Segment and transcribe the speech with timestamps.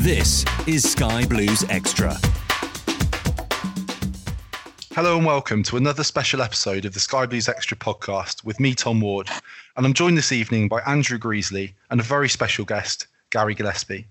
[0.00, 2.16] This is Sky Blues Extra.
[4.94, 8.74] Hello and welcome to another special episode of the Sky Blues Extra podcast with me,
[8.74, 9.28] Tom Ward.
[9.76, 14.06] And I'm joined this evening by Andrew Greasley and a very special guest, Gary Gillespie.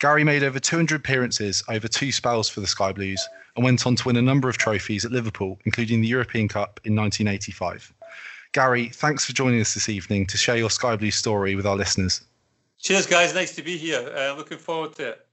[0.00, 3.94] Gary made over 200 appearances over two spells for the Sky Blues and went on
[3.94, 7.92] to win a number of trophies at Liverpool, including the European Cup in 1985.
[8.52, 11.76] Gary, thanks for joining us this evening to share your Sky Blues story with our
[11.76, 12.20] listeners.
[12.80, 13.34] Cheers, guys.
[13.34, 14.10] Nice to be here.
[14.16, 15.26] Uh, looking forward to it.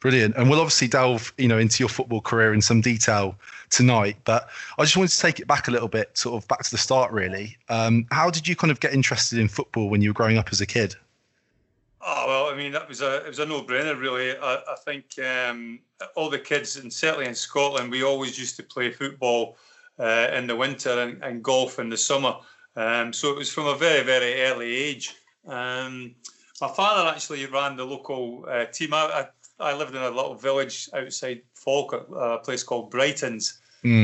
[0.00, 0.36] Brilliant.
[0.36, 3.36] And we'll obviously delve, you know, into your football career in some detail
[3.68, 4.16] tonight.
[4.24, 6.70] But I just wanted to take it back a little bit, sort of back to
[6.70, 7.56] the start, really.
[7.68, 10.48] Um, how did you kind of get interested in football when you were growing up
[10.52, 10.94] as a kid?
[12.02, 14.34] Oh well, I mean that was a it was a no brainer really.
[14.34, 15.80] I, I think um,
[16.14, 19.58] all the kids and certainly in Scotland we always used to play football
[19.98, 22.36] uh, in the winter and, and golf in the summer.
[22.74, 25.14] Um, so it was from a very very early age.
[25.46, 26.14] Um,
[26.60, 28.94] my father actually ran the local uh, team.
[28.94, 29.26] I,
[29.60, 33.58] I, I lived in a little village outside Falkirk, a place called Brightons.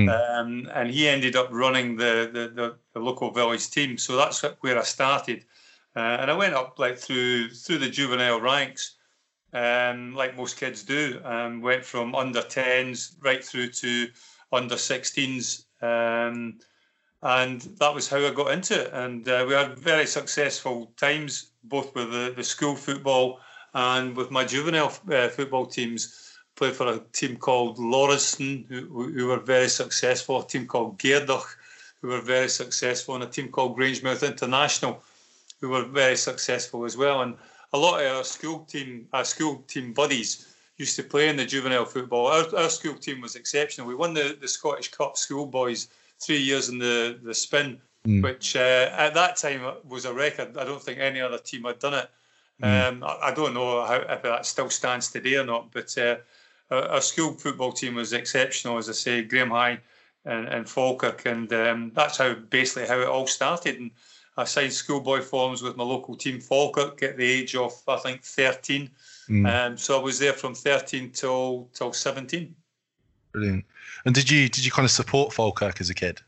[0.08, 3.98] Um, and he ended up running the, the, the, the local village team.
[3.98, 5.44] So that's where I started.
[5.94, 8.96] Uh, and I went up like through through the juvenile ranks,
[9.54, 11.20] um, like most kids do.
[11.24, 14.08] Um, went from under 10s right through to
[14.52, 15.64] under 16s.
[15.82, 16.58] Um,
[17.22, 18.90] and that was how I got into it.
[18.92, 23.40] And uh, we had very successful times, both with the, the school football
[23.74, 26.22] and with my juvenile uh, football teams.
[26.56, 31.44] Played for a team called Lauriston, who, who were very successful, a team called Geerdach,
[32.00, 35.02] who were very successful, and a team called Grangemouth International,
[35.60, 37.20] who were very successful as well.
[37.20, 37.34] And
[37.74, 41.44] a lot of our school team, our school team buddies, used to play in the
[41.44, 42.26] juvenile football.
[42.28, 43.86] Our, our school team was exceptional.
[43.86, 45.88] We won the, the Scottish Cup school schoolboys
[46.20, 47.80] three years in the the spin,
[48.22, 50.56] which uh, at that time was a record.
[50.56, 52.10] I don't think any other team had done it.
[52.62, 56.16] Um, I, I don't know how, if that still stands today or not, but uh,
[56.70, 59.78] our, our school football team was exceptional, as I say, Graeme High
[60.24, 63.76] and, and Falkirk, and um, that's how basically how it all started.
[63.78, 63.90] And
[64.36, 68.22] I signed schoolboy forms with my local team, Falkirk, at the age of I think
[68.22, 68.90] 13.
[69.46, 72.54] Um, so I was there from 13 till till 17.
[73.36, 73.66] Brilliant.
[74.06, 76.22] And did you did you kind of support Falkirk as a kid?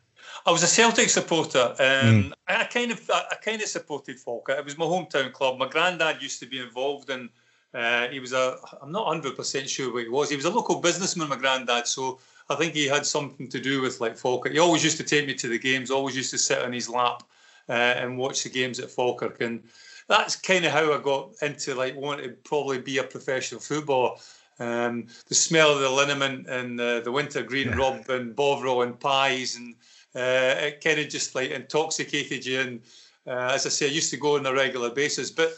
[0.44, 1.74] I was a Celtic supporter.
[1.80, 4.58] Um, I, I kind of I, I kind of supported Falkirk.
[4.58, 5.56] It was my hometown club.
[5.56, 7.30] My granddad used to be involved in.
[7.72, 8.56] Uh, he was a.
[8.82, 10.28] I'm not 100 percent sure what he was.
[10.28, 11.30] He was a local businessman.
[11.30, 12.20] My granddad, so
[12.50, 14.52] I think he had something to do with like Falkirk.
[14.52, 15.90] He always used to take me to the games.
[15.90, 17.22] Always used to sit on his lap
[17.70, 19.40] uh, and watch the games at Falkirk.
[19.40, 19.62] And
[20.08, 24.16] that's kind of how I got into like wanting to probably be a professional footballer.
[24.60, 28.98] Um, the smell of the liniment and uh, the winter green rub and bovril and
[28.98, 29.76] pies and
[30.16, 32.60] uh, it kind of just like intoxicated you.
[32.60, 32.80] And
[33.26, 35.56] uh, as I say, I used to go on a regular basis, but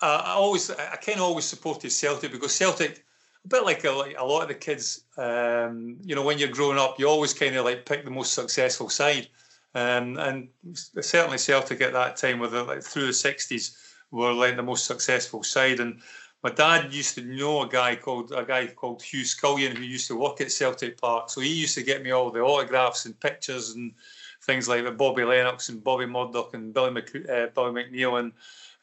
[0.00, 3.04] I always, I kind of always supported Celtic because Celtic,
[3.44, 6.48] a bit like a, like a lot of the kids, um, you know, when you're
[6.48, 9.28] growing up, you always kind of like pick the most successful side.
[9.74, 13.76] Um, and certainly Celtic at that time, with the, like through the 60s,
[14.10, 15.80] were like the most successful side.
[15.80, 16.00] And
[16.42, 20.06] my dad used to know a guy called a guy called Hugh Scullion who used
[20.08, 21.30] to work at Celtic Park.
[21.30, 23.92] So he used to get me all the autographs and pictures and
[24.42, 24.96] things like that.
[24.96, 28.32] Bobby Lennox and Bobby Murdoch and Billy, Mc, uh, Billy McNeill and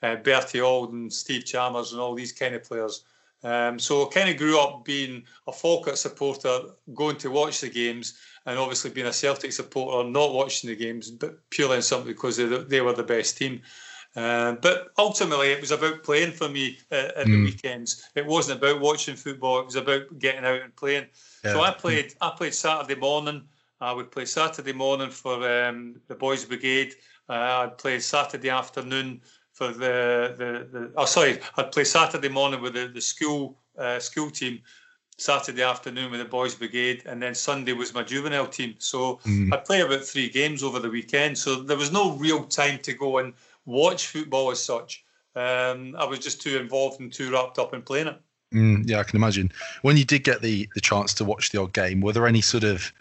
[0.03, 3.05] uh, Bertie Auld and Steve Chalmers and all these kind of players.
[3.43, 6.61] Um, so I kind of grew up being a Falkirk supporter,
[6.93, 11.11] going to watch the games, and obviously being a Celtic supporter, not watching the games,
[11.11, 13.61] but purely and simply because they, they were the best team.
[14.15, 17.31] Uh, but ultimately, it was about playing for me uh, at mm.
[17.31, 18.09] the weekends.
[18.15, 19.59] It wasn't about watching football.
[19.59, 21.07] It was about getting out and playing.
[21.43, 21.53] Yeah.
[21.53, 22.13] So I played.
[22.21, 23.43] I played Saturday morning.
[23.81, 26.93] I would play Saturday morning for um, the Boys Brigade.
[27.27, 27.33] Uh,
[27.67, 29.21] I'd play Saturday afternoon
[29.51, 33.99] for the, the, the oh sorry, I'd play Saturday morning with the, the school uh,
[33.99, 34.61] school team,
[35.17, 38.75] Saturday afternoon with the Boys Brigade, and then Sunday was my juvenile team.
[38.79, 39.53] So mm.
[39.53, 41.37] I'd play about three games over the weekend.
[41.37, 43.33] So there was no real time to go and
[43.65, 45.03] watch football as such.
[45.35, 48.21] Um, I was just too involved and too wrapped up in playing it.
[48.53, 49.51] Mm, yeah, I can imagine.
[49.81, 52.41] When you did get the the chance to watch the odd game, were there any
[52.41, 52.91] sort of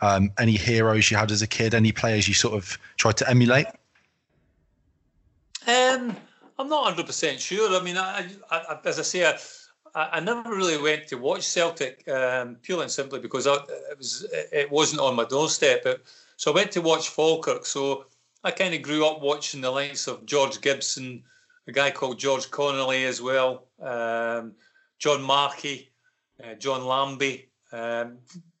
[0.00, 1.74] um, any heroes you had as a kid?
[1.74, 3.66] Any players you sort of tried to emulate?
[5.66, 6.16] Um,
[6.58, 7.78] I'm not 100 percent sure.
[7.78, 9.38] I mean, I, I, as I say, I,
[9.94, 14.26] I never really went to watch Celtic um, purely and simply because I, it was
[14.32, 15.82] it wasn't on my doorstep.
[15.84, 16.02] But,
[16.36, 17.66] so I went to watch Falkirk.
[17.66, 18.06] So
[18.44, 21.22] I kind of grew up watching the likes of George Gibson,
[21.68, 24.52] a guy called George Connolly as well, um,
[24.98, 25.90] John Markey,
[26.42, 28.18] uh, John Lambie, um,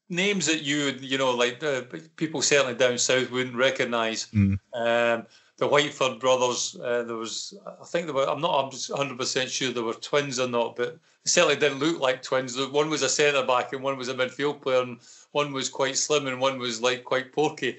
[0.08, 1.82] names that you would you know like uh,
[2.16, 4.26] people certainly down south wouldn't recognise.
[4.26, 4.58] Mm.
[4.74, 5.26] Um,
[5.58, 9.72] the Whiteford brothers, uh, there was I think there were I'm not 100 percent sure
[9.72, 10.94] there were twins or not, but
[11.24, 12.58] they certainly didn't look like twins.
[12.58, 14.98] One was a centre back and one was a midfield player, and
[15.32, 17.78] one was quite slim and one was like quite porky.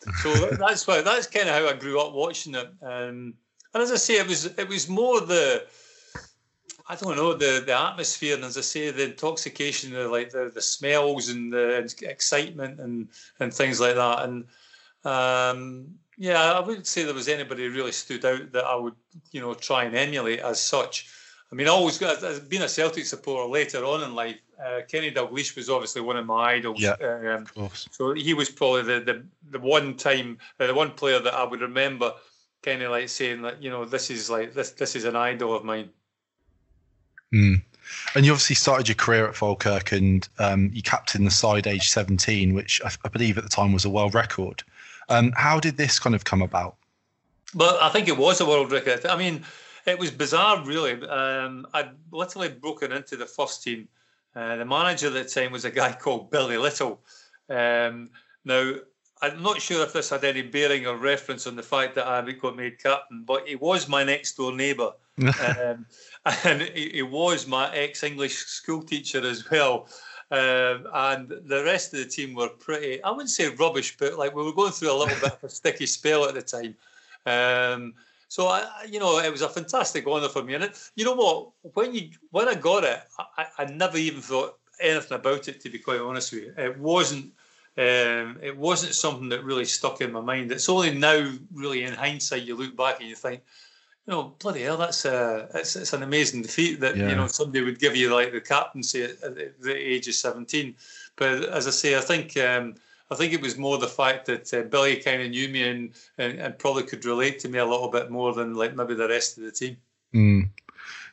[0.00, 2.68] So that's why that's kind of how I grew up watching it.
[2.82, 3.34] Um,
[3.74, 5.64] and as I say, it was it was more the
[6.88, 10.50] I don't know the the atmosphere, and as I say, the intoxication, the like the,
[10.52, 13.08] the smells and the excitement and
[13.40, 14.24] and things like that.
[14.24, 14.44] And
[15.04, 18.94] um, yeah, I wouldn't say there was anybody really stood out that I would
[19.32, 21.10] you know try and emulate as such.
[21.50, 25.10] I mean, I always as being a Celtic supporter later on in life, uh, Kenny
[25.10, 26.80] Dalglish was obviously one of my idols.
[26.80, 27.88] Yeah, um, of course.
[27.90, 31.44] So he was probably the the, the one time, uh, the one player that I
[31.44, 32.12] would remember,
[32.62, 35.54] kind of like saying that you know this is like this this is an idol
[35.54, 35.88] of mine.
[37.32, 37.62] Mm.
[38.14, 41.88] And you obviously started your career at Falkirk, and um, you captained the side age
[41.88, 44.62] 17, which I, I, believe at the time was a world record.
[45.08, 46.76] Um, how did this kind of come about?
[47.54, 49.06] Well, I think it was a world record.
[49.06, 49.42] I mean,
[49.88, 51.02] it was bizarre, really.
[51.08, 53.88] Um, I'd literally broken into the first team.
[54.36, 57.00] Uh, the manager at the time was a guy called Billy Little.
[57.48, 58.10] Um,
[58.44, 58.74] now,
[59.20, 62.20] I'm not sure if this had any bearing or reference on the fact that I
[62.32, 64.92] got made captain, but he was my next door neighbour.
[65.18, 65.84] um,
[66.44, 69.88] and he, he, was my ex English school teacher as well.
[70.30, 74.36] Um, and the rest of the team were pretty, I wouldn't say rubbish, but like
[74.36, 76.76] we were going through a little bit of a sticky spell at the time.
[77.26, 77.94] Um,
[78.28, 80.54] so I, you know, it was a fantastic honour for me.
[80.54, 81.50] And it, you know what?
[81.74, 83.00] When you when I got it,
[83.36, 85.60] I, I never even thought anything about it.
[85.60, 87.32] To be quite honest with you, it wasn't.
[87.76, 90.50] Um, it wasn't something that really stuck in my mind.
[90.50, 93.40] It's only now, really, in hindsight, you look back and you think,
[94.04, 97.08] you know, bloody hell, that's a it's, it's an amazing defeat that yeah.
[97.08, 100.74] you know somebody would give you like the captaincy at, at the age of seventeen.
[101.14, 102.74] But as I say, I think um,
[103.10, 105.94] I think it was more the fact that uh, Billy kind of knew me and,
[106.18, 109.08] and, and probably could relate to me a little bit more than like maybe the
[109.08, 109.76] rest of the team.
[110.14, 110.48] Mm.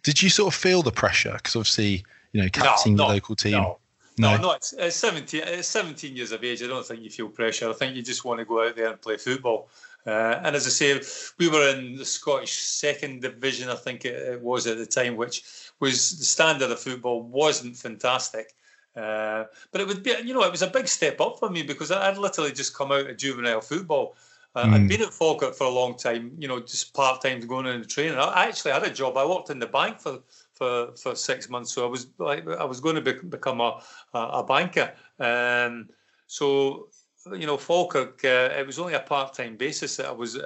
[0.04, 1.34] Did you sort of feel the pressure?
[1.34, 3.54] Because obviously, you know, captaining no, the local team.
[3.54, 3.80] No.
[4.18, 6.64] No, no, it's, it's 17, it's 17 years of age.
[6.64, 7.70] I don't think you feel pressure.
[7.70, 9.70] I think you just want to go out there and play football.
[10.08, 11.02] Uh, and as I say,
[11.38, 15.18] we were in the Scottish second division, I think it, it was at the time,
[15.18, 15.44] which
[15.82, 18.54] was the standard of football wasn't fantastic.
[18.96, 21.64] Uh, but it would be, you know, it was a big step up for me
[21.64, 24.16] because I'd literally just come out of juvenile football.
[24.56, 24.74] Uh, mm.
[24.74, 24.88] I'd hmm.
[24.88, 27.88] been at Falkirk for a long time, you know, just part time going in the
[27.88, 28.18] training.
[28.18, 29.18] I actually had a job.
[29.18, 30.20] I worked in the bank for,
[30.54, 33.82] for, for six months, so I was like I was going to be, become a
[34.14, 34.94] a, banker.
[35.20, 35.90] Um,
[36.28, 36.88] so
[37.34, 40.40] you know, Falkirk, uh, it was only a part time basis that I was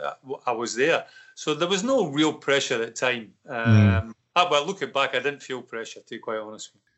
[0.48, 1.06] I was there.
[1.36, 3.32] So there was no real pressure at the time.
[3.46, 3.54] Hmm.
[3.54, 4.50] Um, mm.
[4.50, 6.89] well, looking back, I didn't feel pressure, to be quite honest with you.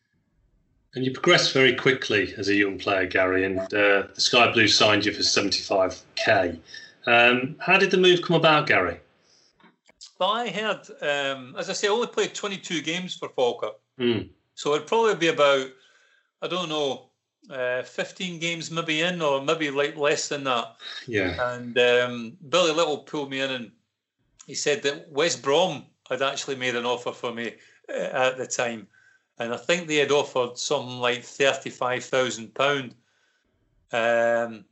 [0.94, 4.78] And you progressed very quickly as a young player, Gary, and uh, the Sky Blues
[4.78, 6.60] signed you for 75k.
[7.08, 9.00] Um, how did the move come about, Gary?
[10.20, 13.76] Well, I heard, um, as I say, I only played 22 games for Falkirk.
[14.00, 14.30] Mm.
[14.56, 15.68] So it'd probably be about,
[16.42, 17.10] I don't know,
[17.50, 20.76] uh, 15 games maybe in, or maybe like less than that.
[21.08, 21.54] Yeah.
[21.54, 23.72] And um, Billy Little pulled me in and
[24.46, 27.54] he said that West Brom had actually made an offer for me
[27.90, 28.88] at the time,
[29.40, 32.96] and I think they had offered something like thirty-five thousand pound.
[33.92, 34.66] Um,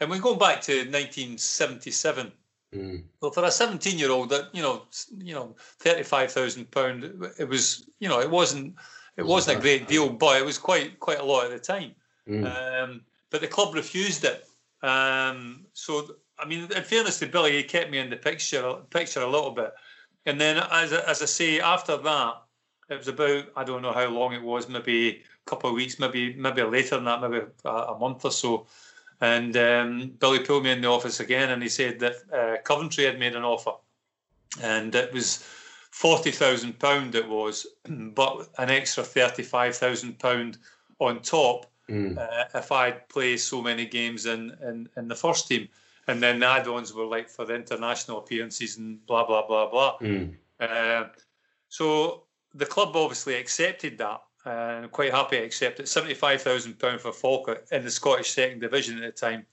[0.00, 2.32] and we're going back to 1977.
[2.74, 3.04] Mm.
[3.20, 4.82] Well, for a 17-year-old, that you know,
[5.18, 7.04] you know, thirty-five thousand pound,
[7.38, 8.74] it was, you know, it wasn't,
[9.16, 11.92] it wasn't a great deal, but it was quite, quite a lot at the time.
[12.28, 12.44] Mm.
[12.44, 14.46] Um, but the club refused it.
[14.82, 19.20] Um, so, I mean, in fairness to Billy, he kept me in the picture, picture
[19.20, 19.72] a little bit.
[20.26, 22.34] And then, as as I say, after that,
[22.88, 25.98] it was about I don't know how long it was, maybe a couple of weeks,
[25.98, 28.66] maybe maybe later than that, maybe a, a month or so.
[29.20, 33.04] And um, Billy pulled me in the office again, and he said that uh, Coventry
[33.04, 33.72] had made an offer,
[34.62, 35.42] and it was
[35.90, 37.14] forty thousand pound.
[37.14, 40.58] It was, but an extra thirty-five thousand pound
[40.98, 42.16] on top mm.
[42.16, 45.68] uh, if I'd played so many games in, in in the first team.
[46.08, 49.98] And then the add-ons were like for the international appearances and blah blah blah blah.
[49.98, 50.36] Mm.
[50.60, 51.06] Uh,
[51.68, 55.88] so the club obviously accepted that and quite happy to accept it.
[55.88, 59.46] Seventy-five thousand pound for Falkirk in the Scottish Second Division at the time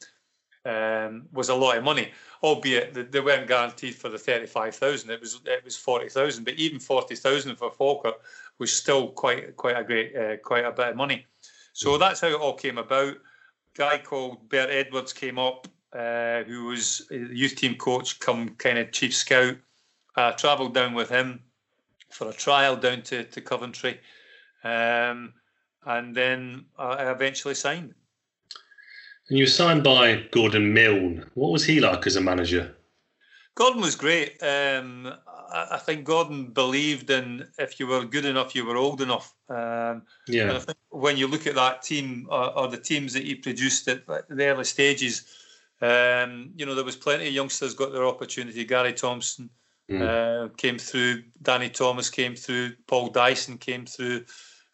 [0.66, 2.12] um, was a lot of money,
[2.44, 5.10] albeit they weren't guaranteed for the thirty-five thousand.
[5.10, 8.22] It was it was forty thousand, but even forty thousand for Falkirk
[8.60, 11.26] was still quite quite a great uh, quite a bit of money.
[11.74, 13.18] So that's how it all came about.
[13.76, 18.78] Guy called Bert Edwards came up, uh, who was the youth team coach, come kind
[18.78, 19.56] of chief scout.
[20.16, 21.40] I travelled down with him
[22.14, 24.00] for a trial down to, to Coventry.
[24.64, 25.34] Um,
[25.86, 27.94] and then I eventually signed.
[29.30, 31.30] And you were signed by Gordon Milne.
[31.34, 32.76] What was he like as a manager?
[33.56, 34.42] Gordon was great.
[34.42, 35.14] Um,
[35.52, 39.34] I, I, think Gordon believed in if you were good enough, you were old enough.
[39.50, 40.60] Um, yeah.
[40.90, 44.46] when you look at that team or, or, the teams that he produced at the
[44.46, 45.26] early stages,
[45.82, 48.66] um, you know there was plenty of youngsters got their opportunity.
[48.66, 49.50] Gary Thompson
[49.90, 50.02] mm.
[50.02, 51.24] uh, came through.
[51.42, 52.74] Danny Thomas came through.
[52.88, 54.26] Paul Dyson came through.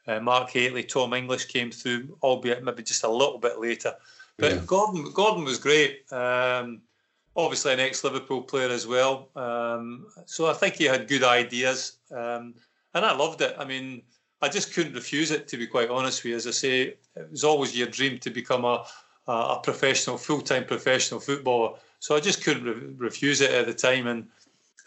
[0.08, 3.94] Uh, Mark Hateley, Tom English came through, albeit maybe just a little bit later.
[4.38, 4.62] But yeah.
[4.66, 6.12] Gordon, Gordon was great.
[6.12, 6.82] Um,
[7.36, 9.30] obviously, an ex-Liverpool player as well.
[9.36, 12.56] Um, so I think he had good ideas, um,
[12.94, 13.56] and I loved it.
[13.60, 14.02] I mean,
[14.42, 15.48] I just couldn't refuse it.
[15.50, 16.82] To be quite honest with you, as I say,
[17.16, 18.86] it was always your dream to become a
[19.30, 21.78] a professional, full-time professional footballer.
[22.00, 24.08] So I just couldn't re- refuse it at the time.
[24.08, 24.28] And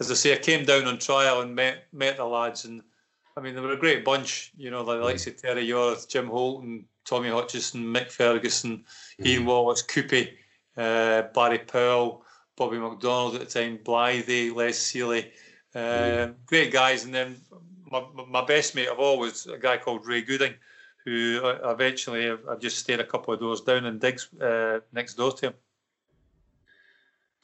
[0.01, 2.83] as I say, I came down on trial and met met the lads, and
[3.37, 6.27] I mean, they were a great bunch, you know, the likes of Terry Yorath, Jim
[6.27, 9.27] Holton, Tommy Hutchison, Mick Ferguson, mm-hmm.
[9.27, 10.31] Ian Wallace, Coopy,
[10.77, 12.25] uh, Barry Powell,
[12.57, 15.31] Bobby McDonald at the time, Blyth, Les Sealey.
[15.75, 16.33] Uh, mm-hmm.
[16.47, 17.05] Great guys.
[17.05, 17.37] And then
[17.91, 20.55] my, my best mate of all was a guy called Ray Gooding,
[21.05, 25.33] who eventually I've just stayed a couple of doors down in digs uh, next door
[25.33, 25.55] to him.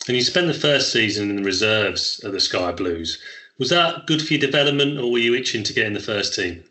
[0.08, 3.18] And you spent the first season in the reserves of the Sky Blues.
[3.58, 6.34] Was that good for your development, or were you itching to get in the first
[6.34, 6.64] team?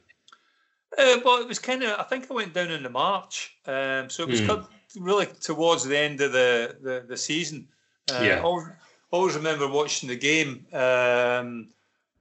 [0.98, 2.00] Uh, well, it was kind of.
[2.00, 4.67] I think I went down in the March, um, so it was mm.
[5.00, 7.67] really towards the end of the the, the season.
[8.12, 8.41] Uh, yeah.
[8.41, 8.67] Always,
[9.12, 10.65] always remember watching the game.
[10.74, 11.67] Um,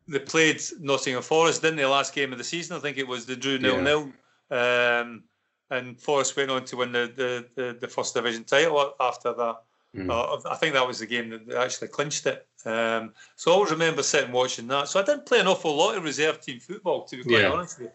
[0.09, 1.87] they played Nottingham Forest, didn't they?
[1.87, 3.25] Last game of the season, I think it was.
[3.25, 4.13] They drew nil nil,
[4.51, 5.25] um,
[5.71, 9.63] and Forest went on to win the, the, the, the first division title after that.
[9.97, 10.11] Mm.
[10.11, 12.47] Uh, I think that was the game that actually clinched it.
[12.65, 14.89] Um, so I always remember sitting watching that.
[14.89, 17.51] So I didn't play an awful lot of reserve team football, to be quite yeah.
[17.51, 17.93] honest with you.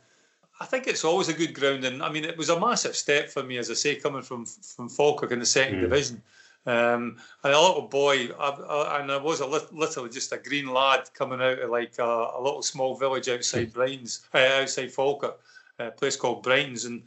[0.59, 3.29] I think it's always a good ground, and I mean, it was a massive step
[3.29, 5.81] for me, as I say, coming from from Falkirk in the second mm.
[5.81, 6.21] division.
[6.67, 10.37] Um, and a little boy, I, I, and I was a li- literally just a
[10.37, 14.91] green lad coming out of like a, a little small village outside Brightons, uh, outside
[14.91, 15.39] Falkirk,
[15.79, 17.01] a place called Brightons, and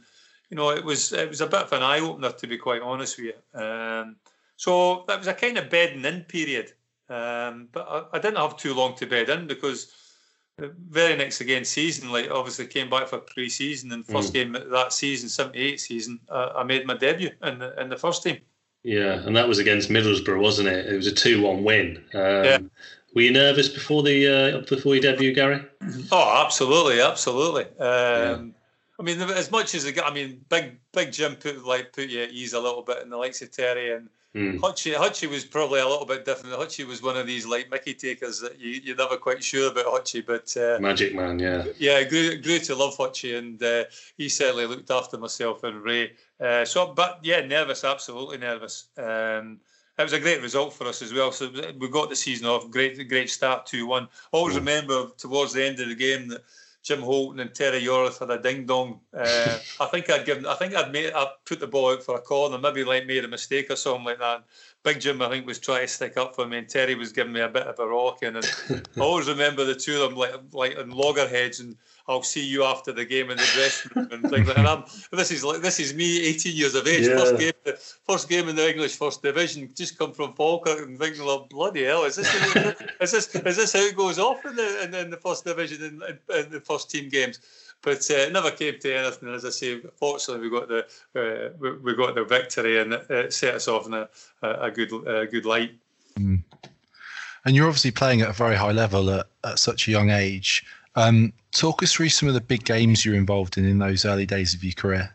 [0.49, 2.81] you know, it was it was a bit of an eye opener to be quite
[2.81, 3.59] honest with you.
[3.59, 4.17] Um,
[4.57, 6.73] so that was a kind of bedding in period.
[7.09, 9.93] Um, but I, I, didn't have too long to bed in because
[10.57, 14.33] the very next again season, like obviously came back for pre-season and first mm.
[14.33, 18.23] game that season, '78 season, uh, I made my debut in the in the first
[18.23, 18.39] team.
[18.83, 20.85] Yeah, and that was against Middlesbrough, wasn't it?
[20.85, 21.97] It was a two-one win.
[22.13, 22.57] Um, yeah.
[23.15, 25.63] Were you nervous before the uh, before you debut, Gary?
[26.11, 27.63] Oh, absolutely, absolutely.
[27.63, 28.45] Um, yeah.
[28.99, 32.09] I mean, as much as I got I mean, big big Jim put like put
[32.09, 34.59] you at ease a little bit in the likes of Terry and Mm.
[34.59, 36.57] Hutchie, Hutchie was probably a little bit different.
[36.57, 39.85] Hutchie was one of these like Mickey takers that you, you're never quite sure about
[39.85, 43.85] Hutchie, but uh, Magic Man, yeah, yeah, grew, grew to love Hutchie, and uh,
[44.17, 46.11] he certainly looked after myself and Ray.
[46.37, 48.87] Uh, so, but yeah, nervous, absolutely nervous.
[48.97, 49.61] Um,
[49.97, 51.31] it was a great result for us as well.
[51.31, 51.49] So
[51.79, 54.09] we got the season off great, great start two one.
[54.33, 54.59] Always mm.
[54.59, 56.43] remember towards the end of the game that
[56.85, 58.99] Jim Holton and Terry Yorath had a ding dong.
[59.11, 62.15] Uh, I think I'd given, I think I'd made, I put the ball out for
[62.15, 64.43] a corner, maybe like made a mistake or something like that.
[64.83, 67.33] Big Jim, I think, was trying to stick up for me, and Terry was giving
[67.33, 68.21] me a bit of a rock.
[68.21, 68.37] And,
[68.69, 71.75] I always remember the two of them like like on loggerheads, and
[72.07, 75.07] I'll see you after the game in the dressing room and things like that.
[75.11, 77.17] this is like this is me, 18 years of age, yeah.
[77.17, 77.75] first game,
[78.07, 81.83] first game in the English First Division, just come from Falkirk and thinking, well, bloody
[81.83, 82.53] hell, is this is
[82.99, 86.03] this is this how it goes off in the in, in the First Division in,
[86.03, 87.39] in, in, the first team games?
[87.81, 89.33] But uh, it never came to anything.
[89.33, 90.85] As I say, fortunately, we got the
[91.15, 94.07] uh, we, we, got the victory and it set us off in a,
[94.43, 95.71] a good a good light.
[96.19, 96.43] Mm.
[97.45, 100.65] And you're obviously playing at a very high level at, at such a young age.
[100.95, 104.25] Um, talk us through some of the big games you're involved in in those early
[104.25, 105.11] days of your career.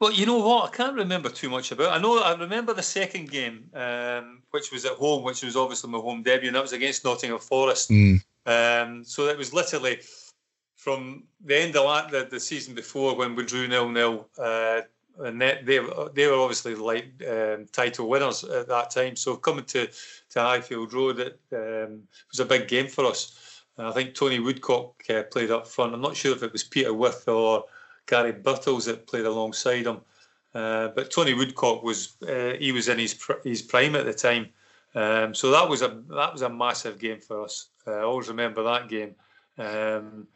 [0.00, 0.72] Well, you know what?
[0.72, 1.92] I can't remember too much about.
[1.92, 5.90] I know I remember the second game, um, which was at home, which was obviously
[5.90, 7.90] my home debut, and that was against Nottingham Forest.
[7.90, 8.20] Mm.
[8.44, 10.00] Um, so it was literally
[10.74, 14.28] from the end of the, the season before when we drew nil nil.
[14.36, 14.80] Uh,
[15.20, 15.78] and they, they
[16.14, 19.14] they were obviously like um, title winners at that time.
[19.14, 23.51] So coming to to Highfield Road, it um, was a big game for us.
[23.78, 25.94] I think Tony Woodcock uh, played up front.
[25.94, 27.64] I'm not sure if it was Peter Withe or
[28.06, 30.00] Gary Birtles that played alongside him.
[30.54, 34.48] Uh, but Tony Woodcock was uh, he was in his his prime at the time,
[34.94, 37.68] um, so that was a that was a massive game for us.
[37.86, 39.14] Uh, I always remember that game.
[39.56, 40.26] Um,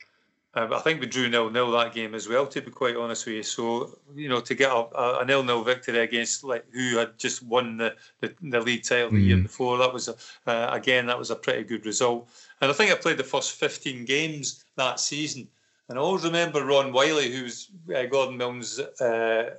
[0.57, 2.47] uh, I think we drew nil nil that game as well.
[2.47, 5.63] To be quite honest with you, so you know to get a, a nil nil
[5.63, 9.27] victory against like who had just won the the, the league title the mm.
[9.27, 12.29] year before, that was a, uh, again that was a pretty good result.
[12.63, 15.47] And I think I played the first 15 games that season.
[15.89, 19.57] And I always remember Ron Wylie, who's uh, Gordon Milne's uh,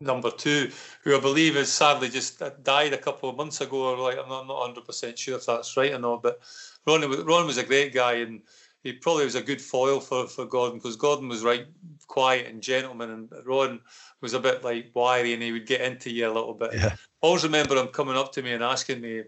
[0.00, 0.70] number two,
[1.04, 3.94] who I believe has sadly just died a couple of months ago.
[3.94, 6.40] Or like I'm not, not 100% sure if that's right or not, but
[6.86, 8.42] Ron, Ron was a great guy and
[8.84, 11.66] he probably was a good foil for, for Gordon because Gordon was right
[12.06, 13.80] quiet and gentleman, and Ron
[14.20, 16.74] was a bit like wiry and he would get into you a little bit.
[16.74, 16.92] Yeah.
[16.92, 19.22] I always remember him coming up to me and asking me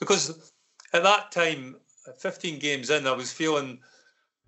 [0.00, 0.52] because
[0.94, 1.76] at that time,
[2.18, 3.80] 15 games in, I was feeling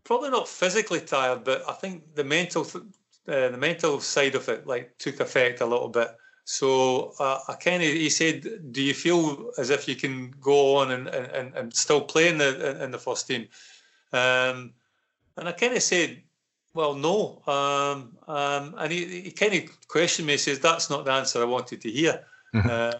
[0.02, 2.66] probably not physically tired, but I think the mental
[3.28, 6.08] uh, the mental side of it like took effect a little bit.
[6.44, 10.76] So uh, I kind of he said, "Do you feel as if you can go
[10.76, 13.48] on and, and, and still play in the in the first team?"
[14.12, 14.72] Um,
[15.36, 16.22] and I kind of said,
[16.74, 17.42] well, no.
[17.46, 21.46] Um, um, and he, he kind of questioned me, says, that's not the answer I
[21.46, 22.24] wanted to hear.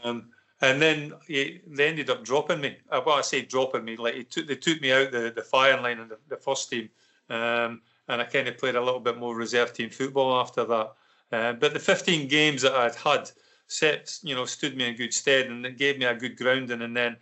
[0.04, 0.28] Um,
[0.60, 2.76] and then he, they ended up dropping me.
[2.90, 5.42] Uh, well, I say dropping me, like he took, they took me out the, the
[5.42, 6.90] firing line and the, the first team.
[7.30, 10.92] Um, and I kind of played a little bit more reserve team football after that.
[11.30, 13.30] Uh, but the 15 games that I'd had
[13.68, 16.82] set, you know, stood me in good stead and it gave me a good grounding.
[16.82, 17.16] And then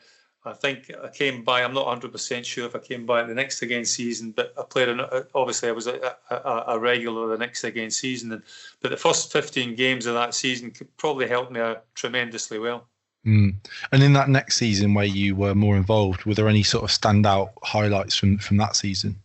[0.47, 1.63] I think I came by.
[1.63, 4.63] I'm not 100 percent sure if I came by the next again season, but I
[4.63, 4.89] played.
[4.89, 5.01] An,
[5.35, 8.43] obviously, I was a, a, a, regular the next again season, and
[8.81, 12.87] but the first 15 games of that season probably helped me out tremendously well.
[13.27, 13.55] Mm.
[13.91, 16.91] And in that next season, where you were more involved, were there any sort of
[16.91, 19.19] standout highlights from from that season?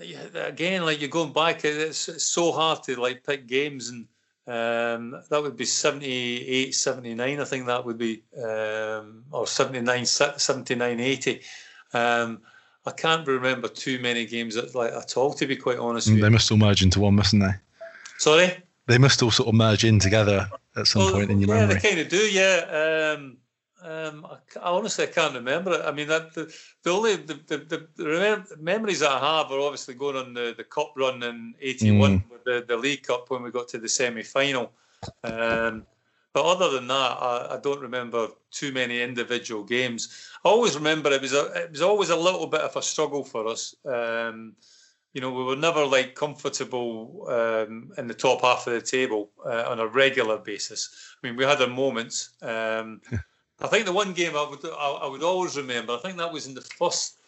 [0.00, 4.06] Yeah, again, like you're going back, it's, it's so hard to like pick games and
[4.48, 11.00] um, that would be 78, 79, I think that would be, um, or 79, 79,
[11.00, 11.40] 80.
[11.92, 12.40] Um,
[12.86, 16.08] I can't remember too many games at, like, at all, to be quite honest.
[16.08, 17.52] Mm, they must all merge into one, mustn't they?
[18.16, 18.56] Sorry?
[18.86, 21.60] They must all sort of merge in together at some well, point in your yeah,
[21.60, 21.74] memory.
[21.74, 23.16] Yeah, they kind of do, yeah.
[23.18, 23.36] Um,
[23.82, 25.82] um, I, I, honestly I can't remember it.
[25.84, 30.16] I mean, that, the, the only the, the, the, memories I have are obviously going
[30.16, 32.30] on the, the cup run in '81 mm.
[32.30, 34.72] with the, the League Cup when we got to the semi final.
[35.22, 35.86] Um,
[36.32, 40.30] but other than that, I, I, don't remember too many individual games.
[40.44, 43.24] I always remember it was a, it was always a little bit of a struggle
[43.24, 43.74] for us.
[43.84, 44.54] Um,
[45.14, 49.30] you know, we were never like comfortable um, in the top half of the table
[49.44, 51.16] uh, on a regular basis.
[51.22, 52.30] I mean, we had our moments.
[52.42, 53.00] Um,
[53.60, 55.92] I think the one game I would I, would always remember.
[55.94, 57.18] I think that was in the first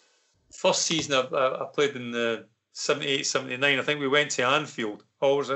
[0.52, 3.78] first season I, I played in the 78, 79.
[3.78, 5.04] I think we went to Anfield.
[5.20, 5.50] Always,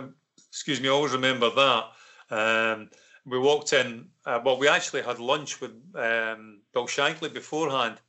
[0.48, 1.84] excuse me, I always remember that.
[2.30, 2.90] Um,
[3.24, 4.08] we walked in.
[4.26, 8.00] Uh, well, we actually had lunch with um, Bill Shankly beforehand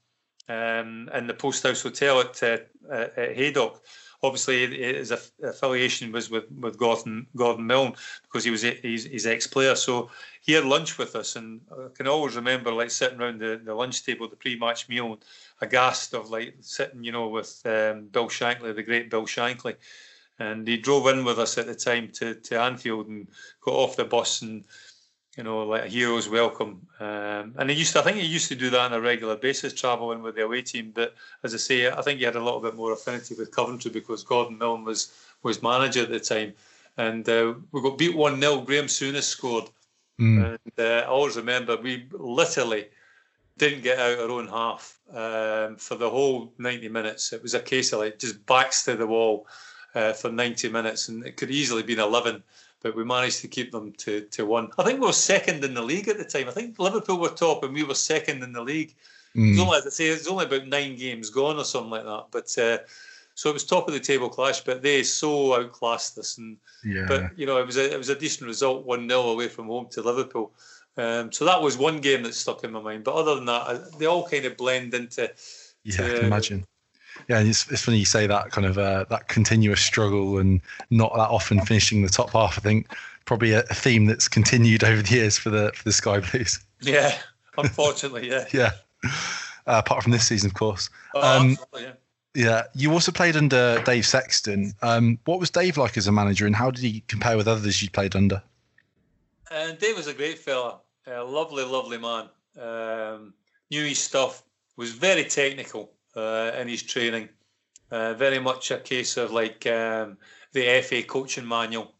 [0.49, 2.58] um, in the Post House Hotel at, uh,
[2.91, 3.82] at Haydock
[4.26, 5.12] obviously his
[5.44, 9.76] affiliation was with, with Gordon Gordon Milne because he was he's, his ex player.
[9.76, 10.10] So
[10.42, 13.74] he had lunch with us, and I can always remember like sitting around the, the
[13.74, 15.20] lunch table, the pre-match meal,
[15.62, 19.76] aghast of like sitting, you know, with um, Bill Shankly, the great Bill Shankly,
[20.40, 23.28] and he drove in with us at the time to to Anfield and
[23.62, 24.64] got off the bus and
[25.38, 26.86] you know, like a hero's welcome.
[27.00, 29.36] Um, and he used to, I think he used to do that on a regular
[29.36, 30.91] basis, travelling with the away team.
[30.95, 33.91] But as I say, I think he had a little bit more affinity with Coventry
[33.91, 36.54] because Gordon Milne was was manager at the time.
[36.98, 38.62] And uh, we got beat 1 0.
[38.62, 39.65] Graham Souness scored.
[40.19, 40.58] Mm.
[40.58, 42.88] And uh, I always remember we literally
[43.58, 47.34] didn't get out our own half um, for the whole 90 minutes.
[47.34, 49.48] It was a case of like just backs to the wall.
[49.95, 52.43] uh, for 90 minutes, and it could easily been 11
[52.86, 54.69] but we managed to keep them to, to one.
[54.78, 56.48] I think we were second in the league at the time.
[56.48, 58.93] I think Liverpool were top and we were second in the league.
[59.36, 59.48] Mm.
[59.48, 61.89] It was only, as I say, it was only about nine games gone or something
[61.89, 62.26] like that.
[62.30, 62.78] But uh,
[63.34, 66.38] so it was top of the table clash, but they so outclassed us.
[66.38, 67.06] And yeah.
[67.08, 69.65] but you know it was a it was a decent result, one 0 away from
[69.65, 70.52] home to Liverpool.
[70.95, 73.04] Um, so that was one game that stuck in my mind.
[73.04, 75.32] But other than that, they all kind of blend into.
[75.84, 76.65] Yeah, to, I can imagine
[77.28, 81.13] yeah, it's, it's funny you say that kind of uh, that continuous struggle and not
[81.15, 82.58] that often finishing the top half.
[82.58, 82.88] I think
[83.25, 86.60] probably a, a, theme that's continued over the years for the for the Sky Blues.
[86.82, 87.17] Yeah,
[87.58, 88.45] unfortunately, yeah.
[88.54, 88.71] yeah.
[89.67, 90.89] Uh, apart from this season, of course.
[91.15, 91.91] Oh, um, yeah.
[92.36, 94.73] Yeah, you also played under Dave Sexton.
[94.82, 97.82] Um, what was Dave like as a manager, and how did he compare with others
[97.82, 98.43] you played under?
[99.49, 102.28] Uh, Dave was a great fella, a lovely, lovely man.
[102.60, 103.34] Um,
[103.71, 104.43] knew his stuff,
[104.75, 107.30] was very technical uh, in his training.
[107.91, 110.17] Uh, very much a case of like um,
[110.54, 111.93] the FA coaching manual.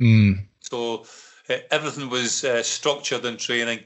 [0.00, 0.46] Mm.
[0.60, 1.06] So
[1.48, 3.84] uh, everything was uh, structured in training,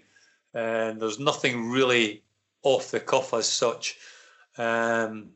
[0.54, 2.22] and there's nothing really
[2.62, 3.96] off the cuff as such.
[4.58, 5.30] Um,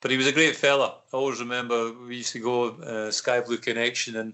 [0.00, 0.96] but he was a great fella.
[1.12, 4.32] I always remember we used to go uh, Sky Blue Connexion, and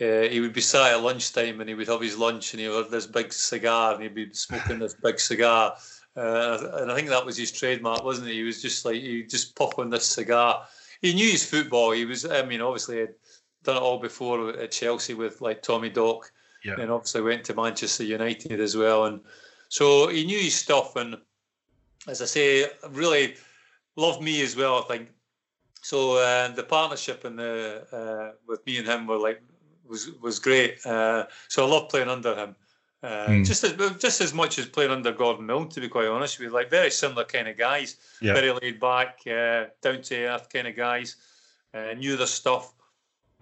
[0.00, 2.68] uh, he would be sat at lunchtime, and he would have his lunch, and he
[2.68, 5.76] would have this big cigar, and he'd be smoking this big cigar,
[6.16, 8.34] uh, and I think that was his trademark, wasn't it?
[8.34, 10.66] He was just like he just on this cigar.
[11.00, 11.90] He knew his football.
[11.90, 13.14] He was, I mean, obviously had
[13.64, 16.30] done it all before at Chelsea with like Tommy Dock,
[16.64, 16.76] yeah.
[16.78, 19.06] and obviously went to Manchester United as well.
[19.06, 19.20] And
[19.68, 20.96] so he knew his stuff.
[20.96, 21.16] And
[22.06, 23.34] as I say, really
[23.96, 24.78] loved me as well.
[24.78, 25.10] I think
[25.82, 26.18] so.
[26.18, 29.42] Uh, the partnership and the uh, with me and him were like
[29.84, 30.78] was was great.
[30.86, 32.54] Uh, so I love playing under him.
[33.04, 33.44] Uh, mm.
[33.44, 36.48] Just as just as much as playing under Gordon Milne, to be quite honest with
[36.48, 38.32] you, like very similar kind of guys, yeah.
[38.32, 41.16] very laid back, uh, down to earth kind of guys,
[41.74, 42.72] uh, knew their stuff.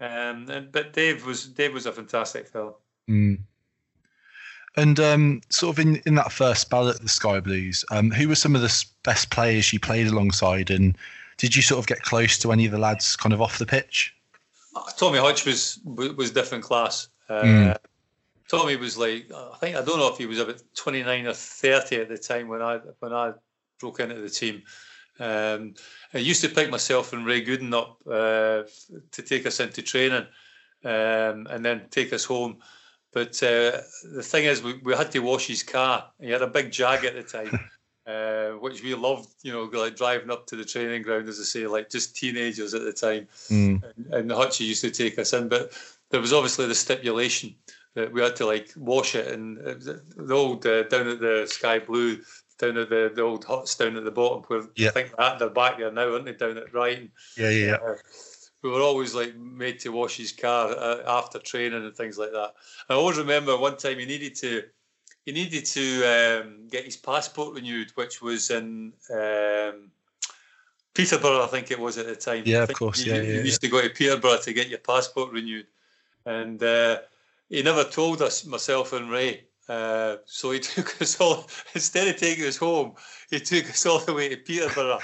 [0.01, 2.75] Um, and, but Dave was Dave was a fantastic fellow.
[3.09, 3.39] Mm.
[4.75, 8.27] And um, sort of in, in that first spell at the Sky Blues, um, who
[8.27, 10.97] were some of the best players you played alongside, and
[11.37, 13.65] did you sort of get close to any of the lads kind of off the
[13.65, 14.13] pitch?
[14.75, 17.07] Uh, Tommy Hodge was was different class.
[17.29, 17.77] Uh, mm.
[18.49, 21.95] Tommy was like, I think I don't know if he was about 29 or 30
[21.97, 23.33] at the time when I when I
[23.79, 24.63] broke into the team.
[25.19, 25.75] Um,
[26.13, 28.63] I used to pick myself and Ray Gooding up uh,
[29.11, 30.25] to take us into training
[30.83, 32.57] um, and then take us home.
[33.13, 36.05] But uh, the thing is, we, we had to wash his car.
[36.19, 37.59] He had a big Jag at the time,
[38.07, 41.43] uh, which we loved, you know, like driving up to the training ground, as I
[41.43, 43.27] say, like just teenagers at the time.
[43.49, 43.83] Mm.
[43.83, 45.47] And, and Hutchie used to take us in.
[45.47, 45.73] But
[46.09, 47.55] there was obviously the stipulation
[47.95, 51.79] that we had to like wash it and the old uh, down at the sky
[51.79, 52.19] blue
[52.57, 54.89] down at the, the old huts down at the bottom where yeah.
[54.89, 56.33] I think that they're back there now, aren't they?
[56.33, 57.09] Down at Ryton.
[57.37, 57.65] Yeah, yeah.
[57.65, 57.73] yeah.
[57.75, 57.95] Uh,
[58.61, 62.31] we were always like made to wash his car uh, after training and things like
[62.31, 62.53] that.
[62.89, 64.63] I always remember one time he needed to
[65.25, 69.91] he needed to um, get his passport renewed, which was in um,
[70.93, 72.43] Peterborough, I think it was at the time.
[72.45, 73.05] Yeah, of course.
[73.05, 75.67] You, yeah, yeah, you used to go to Peterborough to get your passport renewed,
[76.25, 76.99] and uh,
[77.53, 79.43] he never told us, myself and Ray.
[79.69, 82.93] Uh, so he took us all, instead of taking us home,
[83.29, 84.99] he took us all the way to Peterborough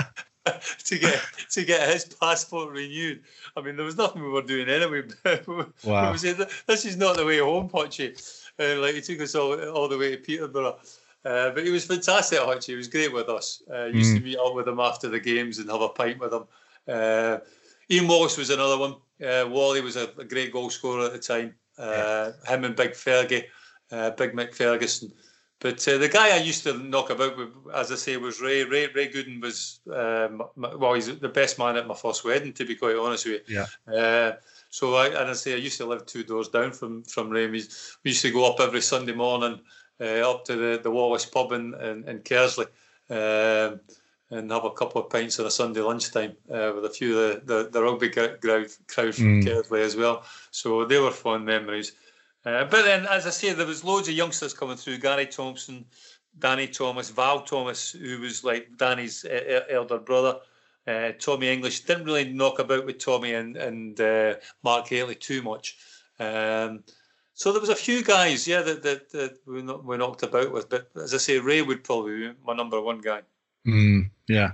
[0.84, 3.22] to get to get his passport renewed.
[3.56, 5.04] I mean, there was nothing we were doing anyway.
[5.84, 6.10] wow.
[6.10, 8.20] we said, this is not the way home, Hutchie.
[8.58, 10.78] And like he took us all, all the way to Peterborough.
[11.24, 12.66] Uh, but he was fantastic, Hutchie.
[12.66, 13.62] He was great with us.
[13.72, 14.18] Uh, used mm.
[14.18, 16.44] to meet up with him after the games and have a pint with him.
[16.88, 17.38] Uh,
[17.88, 18.96] Ian Wallace was another one.
[19.24, 21.54] Uh, Wally was a, a, great goal scorer at the time.
[21.78, 23.44] Uh, him and Big Fergie,
[23.90, 25.12] uh, Big Mick Ferguson.
[25.60, 28.64] But uh, the guy I used to knock about, with, as I say, was Ray.
[28.64, 32.66] Ray, Ray Gooding was, um, well, he's the best man at my first wedding, to
[32.66, 33.64] be quite honest with you.
[33.88, 33.92] Yeah.
[33.92, 34.32] Uh,
[34.68, 37.46] so I, and I say I used to live two doors down from from Ray.
[37.46, 37.64] We
[38.02, 39.60] used to go up every Sunday morning
[40.00, 42.66] uh, up to the, the Wallace pub in, in, in Keresley.
[43.08, 43.80] Um,
[44.30, 47.46] and have a couple of pints on a Sunday lunchtime uh, with a few of
[47.46, 48.70] the, the, the rugby crowd, crowd
[49.14, 49.80] from mm.
[49.80, 50.24] As well.
[50.50, 51.92] So they were fond memories.
[52.44, 54.98] Uh, but then, as I say, there was loads of youngsters coming through.
[54.98, 55.84] Gary Thompson,
[56.38, 59.24] Danny Thomas, Val Thomas, who was like Danny's
[59.70, 60.38] elder brother.
[60.86, 65.42] Uh, Tommy English didn't really knock about with Tommy and, and uh, Mark Hateley too
[65.42, 65.78] much.
[66.18, 66.84] Um,
[67.32, 70.68] so there was a few guys, yeah, that, that, that we, we knocked about with.
[70.68, 73.22] But as I say, Ray would probably be my number one guy.
[73.66, 74.52] Mm, yeah,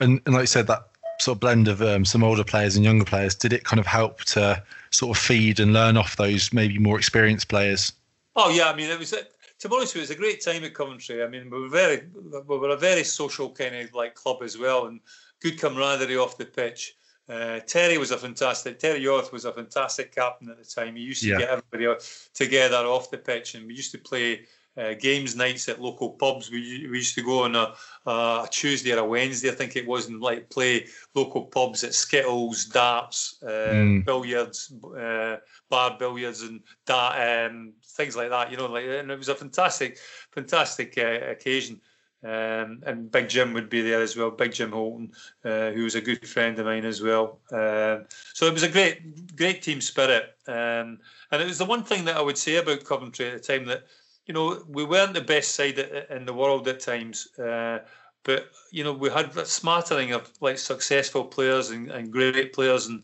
[0.00, 0.88] and and like you said, that
[1.20, 3.86] sort of blend of um, some older players and younger players, did it kind of
[3.86, 7.92] help to sort of feed and learn off those maybe more experienced players?
[8.36, 10.40] Oh yeah, I mean it was to be honest with you, it was a great
[10.40, 11.22] time at Coventry.
[11.22, 12.02] I mean we were very
[12.46, 15.00] we were a very social kind of like club as well, and
[15.40, 16.96] good camaraderie off the pitch.
[17.28, 18.78] Uh, Terry was a fantastic.
[18.78, 20.96] Terry Yorath was a fantastic captain at the time.
[20.96, 21.38] He used to Yeah.
[21.38, 24.42] get everybody together off the pitch, and we used to play
[24.76, 26.50] uh, games nights at local pubs.
[26.50, 27.74] We, we used to go on a,
[28.06, 31.94] a Tuesday or a Wednesday, I think it was, and like play local pubs at
[31.94, 34.04] Skittles, darts, uh, Mm.
[34.04, 35.36] billiards, uh,
[35.68, 38.50] bar billiards, and that, um, things like that.
[38.50, 39.98] You know, like and it was a fantastic,
[40.30, 41.80] fantastic uh, occasion.
[42.24, 44.30] Um, and Big Jim would be there as well.
[44.30, 45.10] Big Jim Holton,
[45.44, 47.40] uh, who was a good friend of mine as well.
[47.50, 50.36] Um, so it was a great, great team spirit.
[50.46, 51.00] Um,
[51.32, 53.66] and it was the one thing that I would say about Coventry at the time
[53.66, 53.86] that,
[54.26, 55.78] you know, we weren't the best side
[56.10, 57.80] in the world at times, uh,
[58.24, 62.86] but you know we had a smattering of like successful players and, and great players.
[62.86, 63.02] And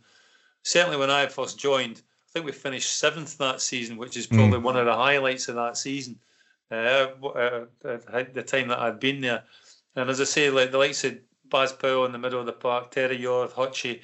[0.63, 4.59] certainly when I first joined, I think we finished seventh that season, which is probably
[4.59, 6.19] one of the highlights of that season.
[6.71, 9.43] Uh, uh, the time that I'd been there,
[9.97, 12.53] and as I say, like the likes of Baz Powell in the middle of the
[12.53, 14.03] park, Terry Yorath, Hutchie,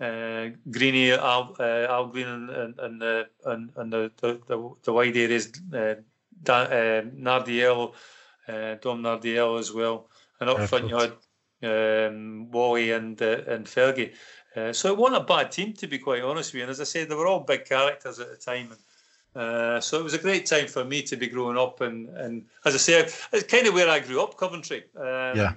[0.00, 4.70] uh, Greeny, Al, uh, Al Green, and and and the and, and the, the, the
[4.82, 5.94] the wide areas, uh,
[6.42, 7.94] da, uh, Nardiello,
[8.48, 10.08] uh, Don Nardiello as well,
[10.40, 11.12] and up front you had
[12.08, 14.14] um, Wally and uh, and Fergie.
[14.54, 16.62] Uh, so it wasn't a bad team to be quite honest with you.
[16.62, 18.72] And as I said, they were all big characters at the time.
[18.72, 22.08] And, uh, so it was a great time for me to be growing up, and,
[22.16, 23.00] and as I say,
[23.32, 24.84] it's kind of where I grew up, Coventry.
[24.96, 25.52] Um, Yeah.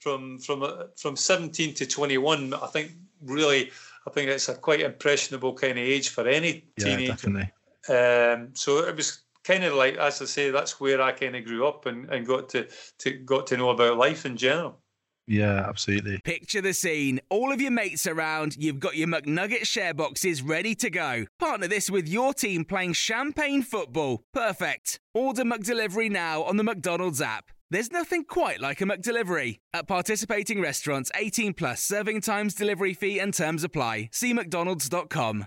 [0.00, 2.92] From from uh, from 17 to 21, I think
[3.22, 3.70] really,
[4.06, 7.12] I think it's a quite impressionable kind of age for any Yeah, teenager.
[7.12, 7.52] definitely.
[7.88, 11.44] Um, so it was kind of like, as I say, that's where I kind of
[11.44, 12.66] grew up and, and got to,
[12.98, 14.80] to got to know about life in general.
[15.26, 16.20] Yeah, absolutely.
[16.24, 17.20] Picture the scene.
[17.30, 21.24] All of your mates around, you've got your McNugget share boxes ready to go.
[21.38, 24.22] Partner this with your team playing champagne football.
[24.34, 25.00] Perfect.
[25.14, 27.46] Order McDelivery now on the McDonald's app.
[27.70, 29.58] There's nothing quite like a McDelivery.
[29.72, 34.10] At participating restaurants, 18 plus serving times, delivery fee, and terms apply.
[34.12, 35.46] See McDonald's.com.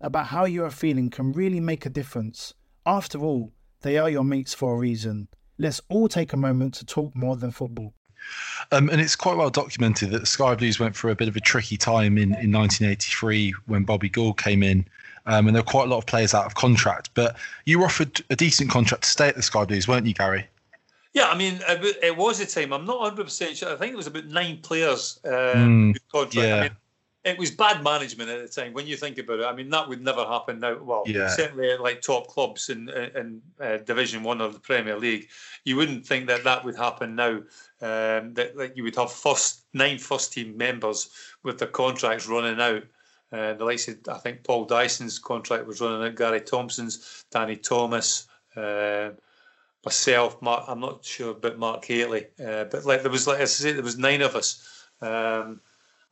[0.00, 2.54] about how you are feeling can really make a difference.
[2.86, 5.28] After all, they are your mates for a reason.
[5.58, 7.94] Let's all take a moment to talk more than football.
[8.72, 11.36] Um, and it's quite well documented that the Sky Blues went through a bit of
[11.36, 14.86] a tricky time in, in 1983 when Bobby Gould came in.
[15.26, 17.10] Um, and there were quite a lot of players out of contract.
[17.14, 20.14] But you were offered a decent contract to stay at the Sky Blues, weren't you,
[20.14, 20.46] Gary?
[21.14, 22.72] Yeah, I mean, it, it was a time.
[22.72, 23.72] I'm not 100 percent sure.
[23.72, 25.32] I think it was about nine players um,
[25.94, 26.34] Mm, contract.
[26.34, 26.56] yeah.
[26.56, 26.76] I mean,
[27.28, 28.72] it was bad management at the time.
[28.72, 30.76] When you think about it, I mean, that would never happen now.
[30.82, 31.28] Well, Yeah.
[31.28, 35.28] certainly at like top clubs in in uh, Division One of the Premier League,
[35.64, 37.42] you wouldn't think that that would happen now.
[37.80, 41.10] Um, that, that you would have first nine first team members
[41.44, 42.82] with their contracts running out.
[43.30, 46.16] Uh, the likes of, I think Paul Dyson's contract was running out.
[46.16, 48.26] Gary Thompson's, Danny Thomas.
[48.56, 49.10] Uh,
[49.84, 53.44] myself, Mark, I'm not sure about Mark Hateley, uh, but like there was, like I
[53.44, 55.60] say, there was nine of us, um,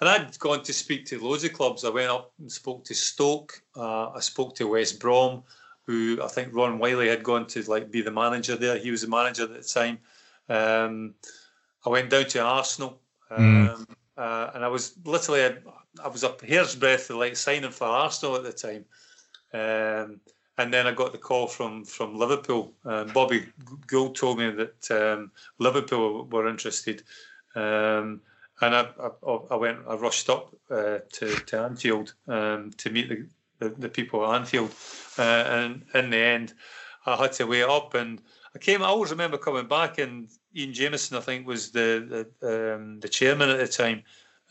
[0.01, 1.85] and I'd gone to speak to loads of clubs.
[1.85, 3.63] I went up and spoke to Stoke.
[3.75, 5.43] Uh, I spoke to West Brom,
[5.87, 8.77] who I think Ron Wylie had gone to like be the manager there.
[8.79, 9.99] He was the manager at the time.
[10.49, 11.15] Um,
[11.85, 15.57] I went down to Arsenal, um, uh, and I was literally
[16.03, 18.85] I was a hair's breadth of like signing for Arsenal at the time.
[19.55, 20.21] Um,
[20.59, 22.73] and then I got the call from from Liverpool.
[22.85, 23.47] Um, Bobby
[23.87, 27.03] Gould told me that um, Liverpool were interested,
[27.55, 28.21] um,
[28.61, 29.79] and I, I, I went.
[29.89, 33.27] I rushed up uh, to to Anfield um, to meet the,
[33.59, 34.73] the, the people at Anfield,
[35.19, 36.55] uh, and in the end,
[37.05, 37.95] I had to wait up.
[37.95, 38.21] And
[38.55, 38.83] I came.
[38.83, 43.09] I always remember coming back, and Ian Jamieson, I think, was the the, um, the
[43.09, 44.03] chairman at the time,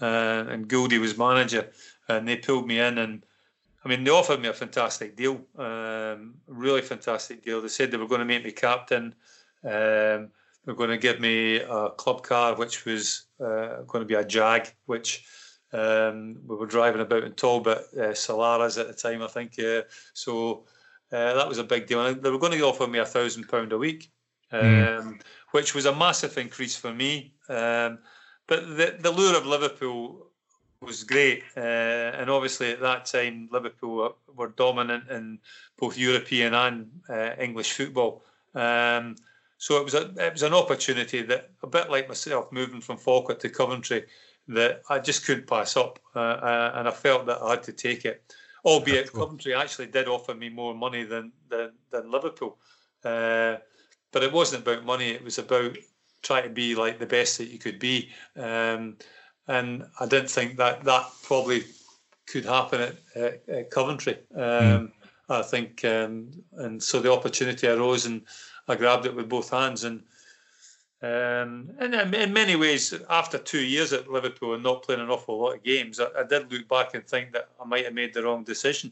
[0.01, 1.69] uh, and Goldie was manager,
[2.07, 3.25] and they pulled me in and.
[3.83, 7.61] I mean, they offered me a fantastic deal, um, really fantastic deal.
[7.61, 9.13] They said they were going to make me captain.
[9.63, 10.31] Um,
[10.65, 14.15] they were going to give me a club car, which was uh, going to be
[14.15, 15.25] a Jag, which
[15.73, 19.57] um, we were driving about in Talbot, uh, Solaras at the time, I think.
[19.57, 19.81] Yeah.
[20.13, 20.65] So
[21.11, 22.05] uh, that was a big deal.
[22.05, 24.11] And they were going to offer me a thousand pound a week,
[24.51, 25.21] um, Mm.
[25.51, 27.33] which was a massive increase for me.
[27.49, 27.99] Um,
[28.47, 30.31] but the, the lure of Liverpool
[30.81, 35.39] was great, uh, and obviously at that time Liverpool were, were dominant in
[35.77, 38.23] both European and uh, English football.
[38.53, 39.15] Um,
[39.57, 42.97] so it was a it was an opportunity that a bit like myself moving from
[42.97, 44.05] Falkirk to Coventry
[44.47, 47.73] that I just couldn't pass up, uh, uh, and I felt that I had to
[47.73, 48.33] take it.
[48.65, 52.57] albeit Coventry actually did offer me more money than than, than Liverpool.
[53.03, 53.57] Uh,
[54.11, 55.09] but it wasn't about money.
[55.09, 55.77] It was about
[56.21, 58.09] trying to be like the best that you could be.
[58.35, 58.97] Um,
[59.47, 61.63] and I didn't think that that probably
[62.25, 64.17] could happen at, at, at Coventry.
[64.33, 64.91] Um, mm.
[65.27, 68.21] I think, um, and so the opportunity arose, and
[68.67, 69.83] I grabbed it with both hands.
[69.83, 70.03] And
[71.01, 75.39] um, and in many ways, after two years at Liverpool and not playing an awful
[75.39, 78.13] lot of games, I, I did look back and think that I might have made
[78.13, 78.91] the wrong decision.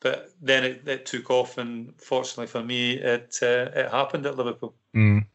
[0.00, 4.36] But then it, it took off, and fortunately for me, it uh, it happened at
[4.36, 4.74] Liverpool.
[4.94, 5.26] Mm.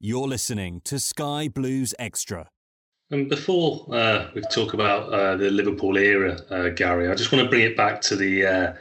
[0.00, 2.50] You're listening to Sky Blues Extra.
[3.10, 7.44] And before uh, we talk about uh, the Liverpool era, uh, Gary, I just want
[7.44, 8.74] to bring it back to the uh,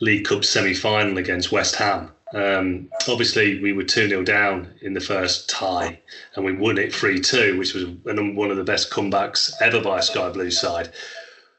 [0.00, 2.10] League Cup semi final against West Ham.
[2.32, 6.00] Um, obviously, we were 2 0 down in the first tie
[6.34, 9.98] and we won it 3 2, which was one of the best comebacks ever by
[9.98, 10.90] a Sky Blue side.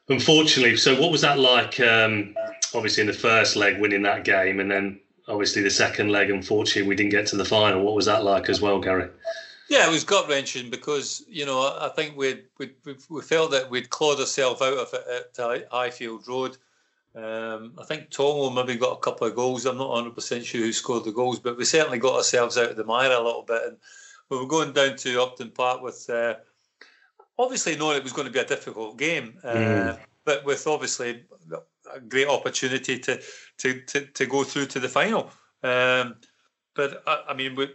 [0.09, 1.79] Unfortunately, so what was that like?
[1.79, 2.35] Um,
[2.73, 6.89] obviously, in the first leg, winning that game, and then obviously the second leg, unfortunately,
[6.89, 7.83] we didn't get to the final.
[7.83, 9.09] What was that like as well, Gary?
[9.69, 12.71] Yeah, it was gut wrenching because you know I think we we
[13.09, 16.57] we felt that we'd clawed ourselves out of it at Highfield Road.
[17.15, 19.65] Um, I think Tomo maybe got a couple of goals.
[19.65, 22.71] I'm not 100 percent sure who scored the goals, but we certainly got ourselves out
[22.71, 23.61] of the mire a little bit.
[23.67, 23.77] And
[24.29, 26.35] we were going down to Upton Park with uh,
[27.37, 29.99] obviously knowing it was going to be a difficult game, uh, mm.
[30.25, 31.23] but with obviously
[31.93, 33.21] a great opportunity to
[33.59, 35.29] to to, to go through to the final.
[35.61, 36.15] Um,
[36.75, 37.69] but I, I mean, we,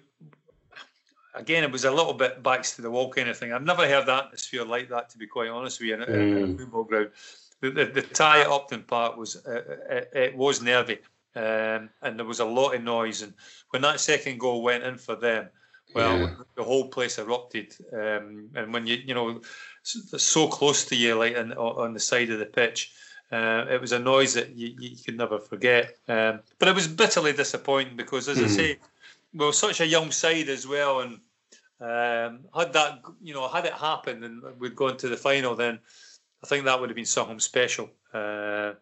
[1.35, 3.53] again, it was a little bit backs to the wall kind of thing.
[3.53, 6.09] I've never heard that atmosphere like that, to be quite honest with you, in, mm.
[6.09, 6.59] in a mm.
[6.59, 7.11] football ground.
[7.61, 10.99] The, the, the, tie at Upton Park was uh, it, uh, it, was nervy,
[11.35, 13.23] um, and there was a lot of noise.
[13.23, 13.35] And
[13.71, 15.49] when that second goal went in for them,
[15.94, 16.35] well, yeah.
[16.57, 17.75] the whole place erupted.
[17.92, 19.40] Um, and when you you know
[19.83, 22.92] so close to you, like on, on the side of the pitch,
[23.33, 25.97] uh, it was a noise that you, you could never forget.
[26.09, 28.44] Um, but it was bitterly disappointing because, as mm.
[28.44, 28.79] I say,
[29.35, 31.21] we were such a young side as well, and
[31.81, 35.79] um, had that you know had it happened and we'd gone to the final, then
[36.42, 37.90] I think that would have been something special.
[38.12, 38.72] Uh,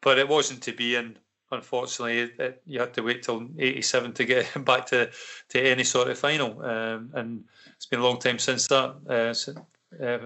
[0.00, 1.18] but it wasn't to be, and
[1.50, 5.10] unfortunately, it, it, you had to wait till '87 to get back to
[5.50, 6.62] to any sort of final.
[6.62, 7.44] Um, and
[7.76, 8.96] it's been a long time since that.
[9.08, 9.58] Uh, since,
[10.02, 10.18] uh,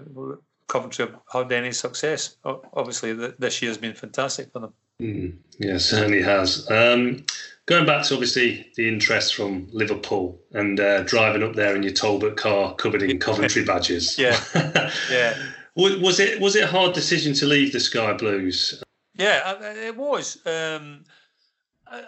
[0.68, 2.36] Coventry have had any success.
[2.44, 4.72] Obviously, this year has been fantastic for them.
[5.02, 6.70] Mm, yeah, certainly has.
[6.70, 7.24] Um,
[7.66, 11.92] going back to obviously the interest from Liverpool and uh, driving up there in your
[11.92, 14.18] Talbot car covered in Coventry badges.
[14.18, 14.40] Yeah,
[15.10, 15.36] yeah.
[15.74, 18.82] Was it was it a hard decision to leave the Sky Blues?
[19.14, 20.38] Yeah, it was.
[20.46, 21.04] Um,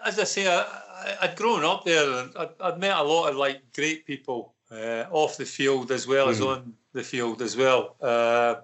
[0.05, 3.37] as I say, I, would grown up there and I'd, I'd, met a lot of
[3.37, 6.31] like great people uh, off the field as well mm.
[6.31, 6.47] as hmm.
[6.47, 7.97] on the field as well.
[8.01, 8.57] Uh,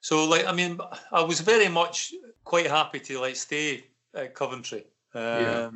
[0.00, 0.78] so, like, I mean,
[1.10, 4.84] I was very much quite happy to like stay at Coventry.
[5.14, 5.70] Um, yeah.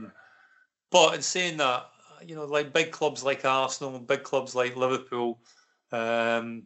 [0.91, 1.89] But in saying that,
[2.25, 5.39] you know, like big clubs like Arsenal, big clubs like Liverpool,
[5.93, 6.65] um,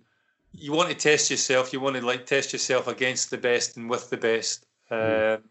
[0.53, 1.73] you want to test yourself.
[1.73, 4.67] You want to like test yourself against the best and with the best.
[4.91, 5.37] Mm.
[5.37, 5.43] Um,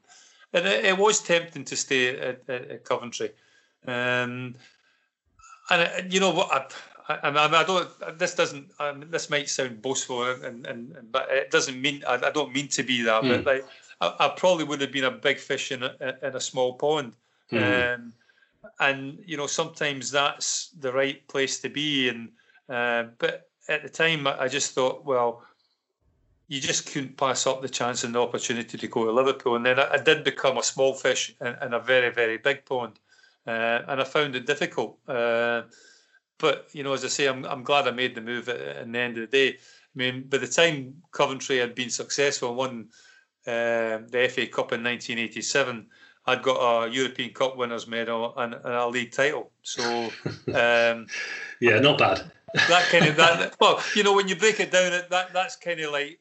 [0.54, 3.32] and it, it, was tempting to stay at, at, at Coventry.
[3.86, 4.56] Um,
[5.70, 6.74] and uh, you know what?
[7.08, 7.90] I, I, I, I don't.
[8.18, 8.72] This doesn't.
[9.10, 12.04] this might sound boastful, and, and, and but it doesn't mean.
[12.08, 13.24] I, I don't mean to be that.
[13.24, 13.30] Mm.
[13.30, 13.48] But hmm.
[13.48, 13.66] like,
[14.02, 17.14] I, I, probably would have been a big fish in a, in a small pond.
[17.52, 17.96] Mm.
[17.96, 18.14] Um,
[18.80, 22.10] and you know, sometimes that's the right place to be.
[22.10, 22.30] And
[22.68, 25.44] uh, but at the time, I just thought, well,
[26.48, 29.56] you just couldn't pass up the chance and the opportunity to go to Liverpool.
[29.56, 32.66] And then I, I did become a small fish in, in, a very, very big
[32.66, 33.00] pond,
[33.48, 34.98] uh, and I found it difficult.
[35.08, 35.62] Uh,
[36.40, 38.92] but you know, as I say, I'm I'm glad I made the move at, at,
[38.92, 39.58] the end of the day.
[39.58, 42.88] I mean, by the time Coventry had been successful and won
[43.46, 45.86] uh, the FA Cup in 1987,
[46.26, 49.52] I'd got a European Cup winners medal and, and a league title.
[49.64, 49.84] So,
[50.48, 51.08] um,
[51.60, 52.32] yeah, not bad.
[52.54, 53.56] That kind of that.
[53.60, 56.20] Well, you know, when you break it down, that that's kind of like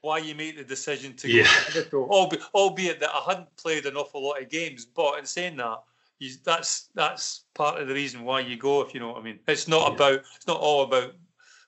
[0.00, 1.48] why you make the decision to yeah.
[1.90, 2.08] go.
[2.08, 5.82] Albeit, albeit that I hadn't played an awful lot of games, but in saying that,
[6.18, 8.80] you, that's that's part of the reason why you go.
[8.80, 9.94] If you know what I mean, it's not yeah.
[9.94, 11.14] about it's not all about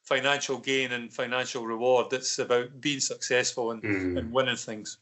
[0.02, 2.12] financial gain and financial reward.
[2.12, 4.18] It's about being successful and, mm.
[4.18, 4.98] and winning things.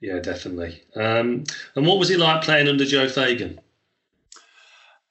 [0.00, 0.82] Yeah, definitely.
[0.94, 1.44] Um,
[1.74, 3.60] and what was it like playing under Joe Fagan?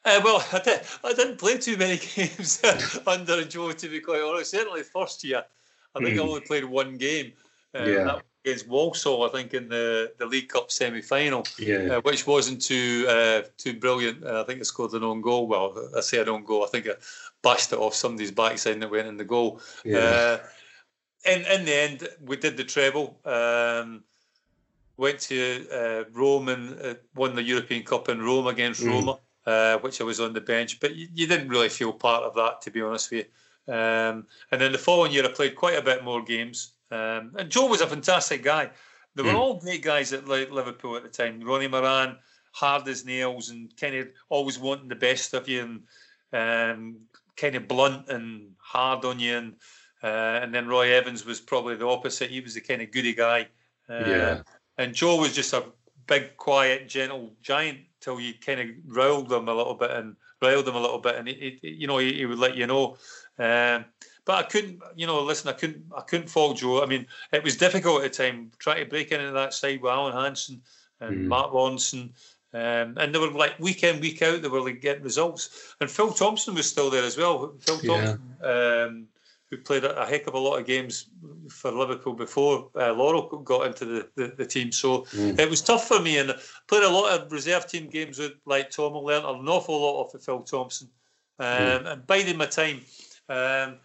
[0.08, 2.64] Uh, well, I, did, I didn't play too many games
[3.08, 4.52] under Joe, to be quite honest.
[4.52, 5.44] Certainly, first year,
[5.96, 6.20] I think mm.
[6.20, 6.30] I hmm.
[6.30, 7.34] only played one game.
[7.76, 8.20] Uh, yeah.
[8.46, 11.98] against Walsall, I think, in the, the League Cup semi final, yeah.
[11.98, 14.24] uh, which wasn't too uh, too brilliant.
[14.24, 15.48] Uh, I think I scored an own goal.
[15.48, 16.64] Well, I say an own goal.
[16.64, 16.94] I think I
[17.44, 19.62] bashed it off somebody's backside and it went in the goal.
[19.84, 19.98] Yeah.
[19.98, 20.40] Uh,
[21.26, 23.20] in, in the end, we did the treble.
[23.26, 24.04] Um,
[24.96, 28.92] went to uh, Rome and uh, won the European Cup in Rome against mm.
[28.92, 30.80] Roma, uh, which I was on the bench.
[30.80, 33.74] But you, you, didn't really feel part of that, to be honest with you.
[33.74, 36.74] Um, and then the following year, I played quite a bit more games.
[36.92, 38.70] Um, and Joe was a fantastic guy.
[39.16, 39.40] They were mm.
[39.40, 41.42] all great guys at Liverpool at the time.
[41.42, 42.18] Ronnie Moran,
[42.52, 45.82] hard as nails, and kind of always wanting the best of you,
[46.34, 46.98] and um,
[47.38, 49.38] kind of blunt and hard on you.
[49.38, 49.54] And
[50.04, 52.30] uh, and then Roy Evans was probably the opposite.
[52.30, 53.48] He was the kind of goody guy.
[53.90, 54.42] Uh, yeah.
[54.78, 55.64] And Joe was just a
[56.06, 60.66] big, quiet, gentle giant till you kind of riled them a little bit and riled
[60.66, 62.98] them a little bit, and he, he you know he, he, would let you know.
[63.40, 63.86] Um,
[64.26, 65.50] but I couldn't, you know, listen.
[65.50, 66.84] I couldn't, I couldn't fall Joe.
[66.84, 69.92] I mean, it was difficult at the time trying to break into that side with
[69.92, 70.62] Alan Hansen
[71.00, 71.28] and mm.
[71.28, 72.10] Mark Lawrenson.
[72.54, 75.76] Um, and they were like week in, week out, they were like getting results.
[75.80, 77.54] And Phil Thompson was still there as well.
[77.60, 78.86] Phil Thompson, yeah.
[78.86, 79.08] um,
[79.50, 81.10] who played a, heck of a lot of games
[81.50, 84.72] for Liverpool before uh, Lawro got into the, the, the team.
[84.72, 85.40] So mm.
[85.40, 86.36] it was tough for me, and
[86.68, 88.94] played a lot of reserve team games with like Tom.
[88.94, 90.90] I learned an awful lot off of Phil Thompson,
[91.40, 91.94] um, mm.
[91.94, 92.82] and biding my time.
[93.30, 93.78] Um,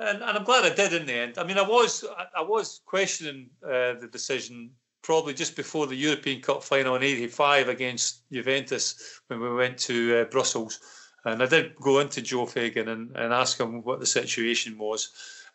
[0.00, 1.38] and, and I'm glad I did in the end.
[1.38, 4.70] I mean, I was I, I was questioning uh, the decision
[5.02, 10.22] probably just before the European Cup final in '85 against Juventus when we went to
[10.22, 10.80] uh, Brussels.
[11.24, 15.10] And I did go into Joe Fagan and, and ask him what the situation was.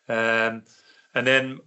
[0.08, 0.64] Um,
[1.14, 1.60] and then,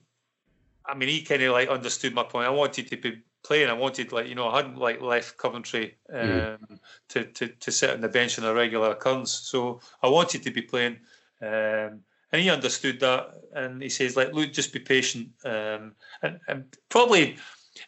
[0.85, 2.47] I mean, he kind of like understood my point.
[2.47, 3.69] I wanted to be playing.
[3.69, 6.79] I wanted like you know I hadn't like left Coventry um, mm.
[7.09, 9.31] to, to to sit on the bench on a regular occurrence.
[9.31, 10.97] So I wanted to be playing,
[11.41, 12.01] um,
[12.31, 13.35] and he understood that.
[13.53, 15.29] And he says like, look, just be patient.
[15.45, 17.37] Um, and and probably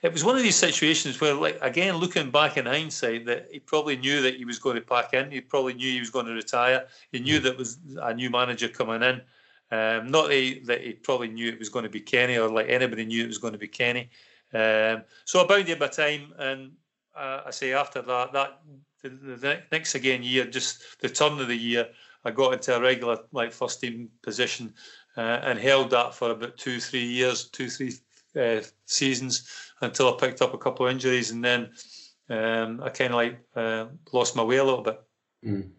[0.01, 3.59] it was one of these situations where, like again, looking back in hindsight, that he
[3.59, 5.31] probably knew that he was going to pack in.
[5.31, 6.87] He probably knew he was going to retire.
[7.11, 9.21] He knew that was a new manager coming in.
[9.71, 12.49] Um, not that he, that he, probably knew it was going to be Kenny, or
[12.49, 14.09] like anybody knew it was going to be Kenny.
[14.53, 16.71] Um, so I bided my time, and
[17.15, 18.61] uh, I say after that, that
[19.01, 21.89] the, the, next again year, just the turn of the year,
[22.23, 24.73] I got into a regular like first team position
[25.17, 27.93] uh, and held that for about two, three years, two, three
[28.35, 29.49] uh, seasons
[29.81, 31.69] until I picked up a couple of injuries, and then
[32.29, 35.01] um, I kind of like uh, lost my way a little bit.
[35.45, 35.69] Mm.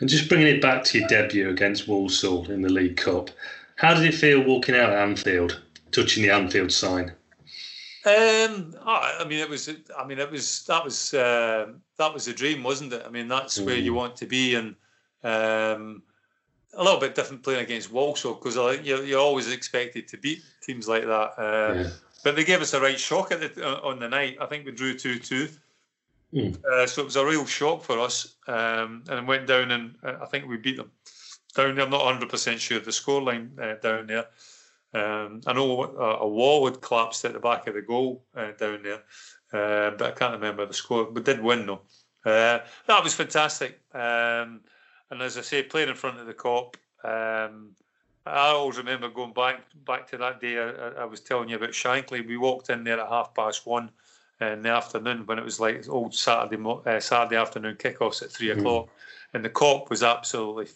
[0.00, 3.30] And just bringing it back to your debut against Walsall in the League Cup,
[3.76, 7.12] how did it feel walking out at Anfield, touching the Anfield sign?
[8.06, 9.70] Um, I mean, it was.
[9.96, 10.64] I mean, it was.
[10.66, 11.14] That was.
[11.14, 13.02] Uh, that was a dream, wasn't it?
[13.06, 13.66] I mean, that's mm.
[13.66, 13.98] where you hmm.
[13.98, 14.74] want to be, and
[15.22, 16.02] um,
[16.76, 20.42] a little bit different playing against Walsall because uh, you're, you're, always expected to beat
[20.62, 21.32] teams like that.
[21.38, 21.88] Uh, yeah.
[22.22, 24.38] But they gave us a right shock at the, uh, on the night.
[24.40, 25.48] I think we drew 2 2.
[26.34, 26.64] Mm.
[26.64, 28.36] Uh, so it was a real shock for us.
[28.48, 30.90] Um, and went down and uh, I think we beat them
[31.54, 31.84] down there.
[31.84, 34.26] I'm not 100% sure of the scoreline uh, down there.
[34.94, 38.52] Um, I know a, a, wall had collapsed at the back of the goal uh,
[38.52, 39.02] down there,
[39.52, 41.10] uh, but I can't remember the score.
[41.10, 41.80] We did win though.
[42.24, 42.64] that
[43.02, 43.80] was fantastic.
[43.92, 44.60] Um,
[45.10, 46.74] and as I say, playing in front of the Kop,
[47.04, 47.70] um,
[48.26, 51.70] I always remember going back back to that day I, I, was telling you about
[51.70, 52.26] Shankly.
[52.26, 53.90] We walked in there at half past one
[54.40, 58.48] in the afternoon when it was like old Saturday uh, Saturday afternoon kickoffs at three
[58.48, 58.58] mm.
[58.58, 58.88] o'clock,
[59.34, 60.68] and the Kop was absolutely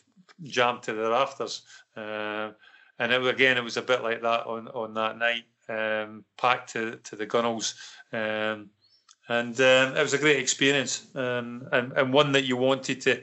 [0.45, 1.63] jammed to the rafters.
[1.97, 2.51] Uh,
[2.99, 6.73] and it, again, it was a bit like that on on that night, um, packed
[6.75, 7.75] to to the gunnels.
[8.13, 8.71] Um,
[9.31, 13.23] and um, it was a great experience, um, and and one that you wanted to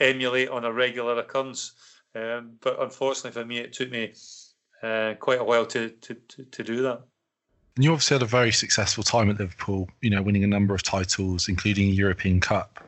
[0.00, 1.72] emulate on a regular occurrence.
[2.14, 4.12] Um, but unfortunately for me, it took me
[4.82, 7.02] uh, quite a while to, to, to, to do that.
[7.76, 10.74] And you obviously had a very successful time at Liverpool, you know, winning a number
[10.74, 12.80] of titles, including a European Cup.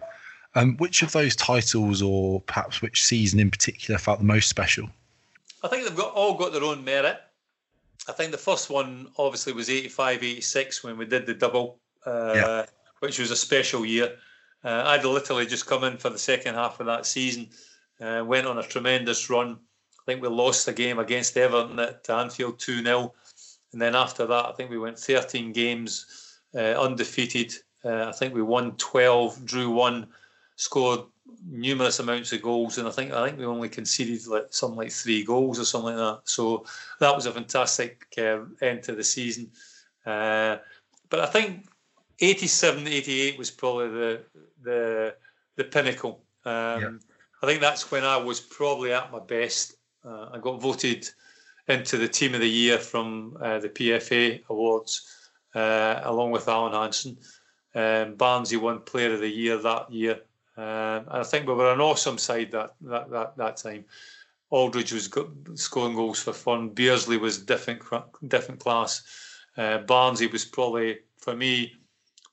[0.56, 4.90] Um, which of those titles, or perhaps which season in particular, felt the most special?
[5.62, 7.20] I think they've got all got their own merit.
[8.08, 12.32] I think the first one obviously was 85 86 when we did the double, uh,
[12.34, 12.66] yeah.
[12.98, 14.16] which was a special year.
[14.62, 17.48] Uh, I'd literally just come in for the second half of that season
[18.00, 19.58] uh, went on a tremendous run.
[19.98, 23.14] I think we lost the game against Everton at Anfield 2 0.
[23.72, 27.54] And then after that, I think we went 13 games uh, undefeated.
[27.84, 30.08] Uh, I think we won 12, drew one,
[30.56, 31.00] scored
[31.48, 34.92] numerous amounts of goals, and I think I think we only conceded like something like
[34.92, 36.22] three goals or something like that.
[36.24, 36.66] So
[36.98, 39.50] that was a fantastic uh, end to the season.
[40.04, 40.56] Uh,
[41.08, 41.68] but I think
[42.20, 44.20] 87, 88 was probably the
[44.62, 45.14] the
[45.56, 46.22] the pinnacle.
[46.44, 47.00] Um,
[47.42, 49.74] I think that's when I was probably at my best.
[50.04, 51.08] Uh, I got voted
[51.68, 56.72] into the team of the year from uh, the PFA awards, uh, along with Alan
[56.72, 57.16] Hansen.
[57.74, 60.20] Um, Barnesy won Player of the Year that year.
[60.56, 63.84] Um, I think we were an awesome side that that that, that time.
[64.50, 65.08] Aldridge was
[65.54, 66.70] scoring goals for fun.
[66.70, 67.82] Beardsley was different
[68.26, 69.02] different class.
[69.56, 71.76] Uh, Barnesy was probably for me,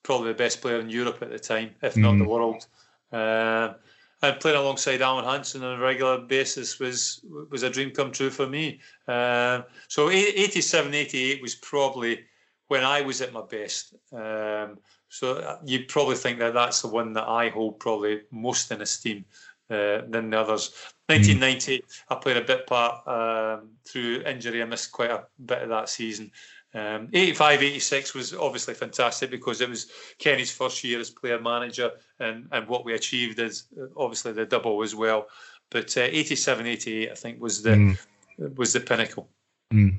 [0.07, 2.19] probably the best player in Europe at the time, if not mm.
[2.19, 2.65] the world.
[3.11, 3.73] Uh,
[4.21, 7.19] and playing alongside Alan Hansen on a regular basis was
[7.51, 8.79] was a dream come true for me.
[9.05, 12.23] Uh, so 87, 88 was probably
[12.69, 13.95] when I was at my best.
[14.13, 14.79] Um,
[15.09, 19.25] so you probably think that that's the one that I hold probably most in esteem
[19.69, 20.71] uh, than the others.
[21.07, 21.83] 1990, mm.
[22.09, 24.61] I played a bit part um, through injury.
[24.61, 26.31] I missed quite a bit of that season.
[26.77, 29.87] Um, 85, 86 was obviously fantastic because it was
[30.19, 34.45] Kenny's first year as player manager, and, and what we achieved is uh, obviously the
[34.45, 35.27] double as well.
[35.71, 38.57] But uh, 87, 88, I think was the mm.
[38.57, 39.27] was the pinnacle.
[39.73, 39.97] Mm.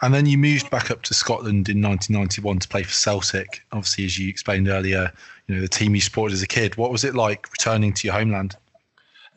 [0.00, 3.62] And then you moved back up to Scotland in 1991 to play for Celtic.
[3.72, 5.12] Obviously, as you explained earlier,
[5.46, 6.76] you know the team you supported as a kid.
[6.76, 8.56] What was it like returning to your homeland?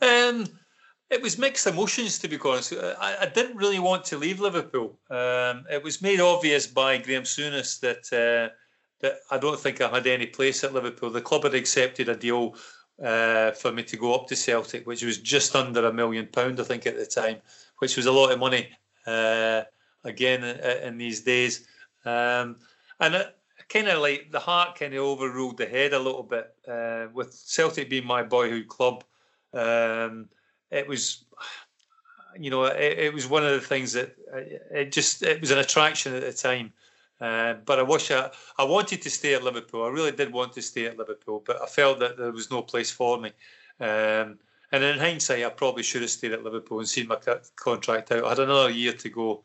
[0.01, 0.47] Um,
[1.09, 2.73] it was mixed emotions, to be honest.
[2.73, 4.99] I, I didn't really want to leave Liverpool.
[5.09, 8.53] Um, it was made obvious by Graeme Souness that uh,
[9.01, 11.09] that I don't think I had any place at Liverpool.
[11.09, 12.55] The club had accepted a deal
[13.03, 16.59] uh, for me to go up to Celtic, which was just under a million pound,
[16.59, 17.37] I think, at the time,
[17.79, 18.69] which was a lot of money.
[19.07, 19.63] Uh,
[20.03, 21.67] again, in these days,
[22.05, 22.57] um,
[22.99, 23.25] and
[23.69, 27.33] kind of like the heart kind of overruled the head a little bit uh, with
[27.33, 29.03] Celtic being my boyhood club.
[29.53, 30.29] Um,
[30.71, 31.25] it was,
[32.39, 34.15] you know, it, it, was one of the things that
[34.71, 36.73] it just it was an attraction at the time.
[37.21, 39.83] Uh, but I wish I, I wanted to stay at Liverpool.
[39.83, 42.61] I really did want to stay at Liverpool, but I felt that there was no
[42.61, 43.31] place for me.
[43.81, 44.39] Um,
[44.71, 47.17] and in hindsight, I probably should have stayed at Liverpool and seen my
[47.55, 48.23] contract out.
[48.23, 49.43] I had another year to go.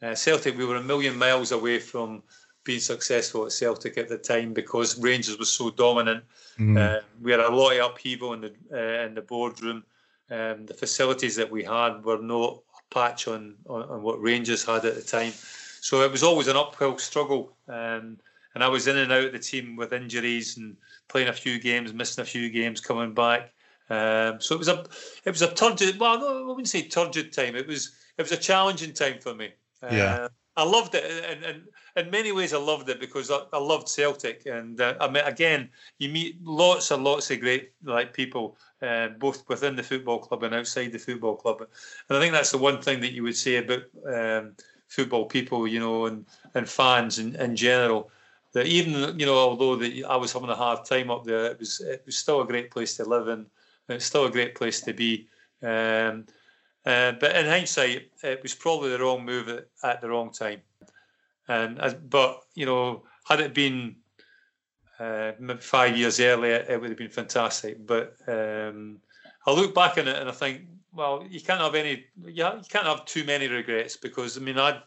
[0.00, 2.22] Uh, Celtic, we were a million miles away from
[2.64, 6.24] being successful at Celtic at the time because Rangers was so dominant.
[6.58, 6.78] Mm.
[6.78, 9.84] Uh, we had a lot of upheaval in the uh, in the boardroom.
[10.32, 14.84] Um, the facilities that we had were no patch on, on, on what Rangers had
[14.84, 15.32] at the time.
[15.80, 17.54] So it was always an uphill struggle.
[17.68, 18.18] Um,
[18.54, 20.76] and I was in and out of the team with injuries and
[21.08, 23.52] playing a few games, missing a few games, coming back.
[23.90, 24.86] Um, so it was a
[25.24, 25.98] it was a turgid.
[25.98, 27.56] Well, I wouldn't say turgid time.
[27.56, 29.50] It was it was a challenging time for me.
[29.82, 30.28] Yeah.
[30.56, 31.62] I loved it, and, and
[31.96, 35.24] in many ways, I loved it because I, I loved Celtic, and uh, I mean,
[35.24, 40.18] again, you meet lots and lots of great like people, uh, both within the football
[40.18, 43.22] club and outside the football club, and I think that's the one thing that you
[43.22, 44.54] would say about um,
[44.88, 48.10] football people, you know, and and fans in, in general,
[48.52, 51.58] that even you know, although the, I was having a hard time up there, it
[51.58, 53.46] was it was still a great place to live in,
[53.88, 55.28] it's still a great place to be.
[55.62, 56.26] Um,
[56.84, 60.60] uh, but in hindsight, it was probably the wrong move at, at the wrong time.
[61.48, 61.78] And
[62.08, 63.96] but you know, had it been
[64.98, 67.86] uh, five years earlier, it would have been fantastic.
[67.86, 68.98] But um,
[69.46, 70.62] I look back on it and I think,
[70.92, 74.80] well, you can't have any, you can't have too many regrets because I mean, I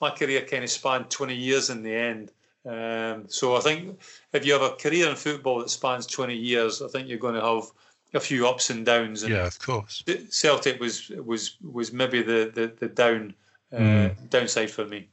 [0.00, 2.32] my career kind of spanned 20 years in the end.
[2.64, 4.00] Um, so I think
[4.32, 7.34] if you have a career in football that spans 20 years, I think you're going
[7.34, 7.70] to have
[8.14, 9.22] a few ups and downs.
[9.22, 10.04] And yeah, of course.
[10.30, 13.34] Celtic was was was maybe the the, the down
[13.72, 14.30] uh, mm.
[14.30, 15.08] downside for me.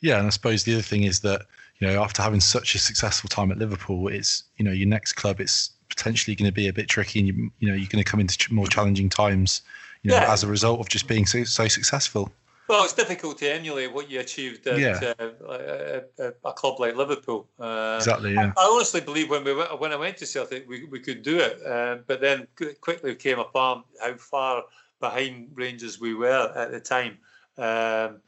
[0.00, 1.42] Yeah, and I suppose the other thing is that
[1.78, 5.14] you know after having such a successful time at Liverpool, it's you know your next
[5.14, 8.02] club it's potentially going to be a bit tricky, and you you know you're going
[8.02, 9.62] to come into more challenging times,
[10.02, 10.32] you know, yeah.
[10.32, 12.32] as a result of just being so so successful.
[12.70, 15.12] Well, it's difficult to emulate what you achieved at yeah.
[15.18, 17.48] uh, a, a, a, club like Liverpool.
[17.58, 18.34] Uh, exactly.
[18.34, 18.52] Yeah.
[18.56, 21.24] I, I, honestly believe when we went, when I went to Celtic, we, we could
[21.24, 22.46] do it, uh, but then
[22.80, 24.62] quickly came apart how far
[25.00, 27.18] behind Rangers we were at the time.
[27.58, 28.20] Um,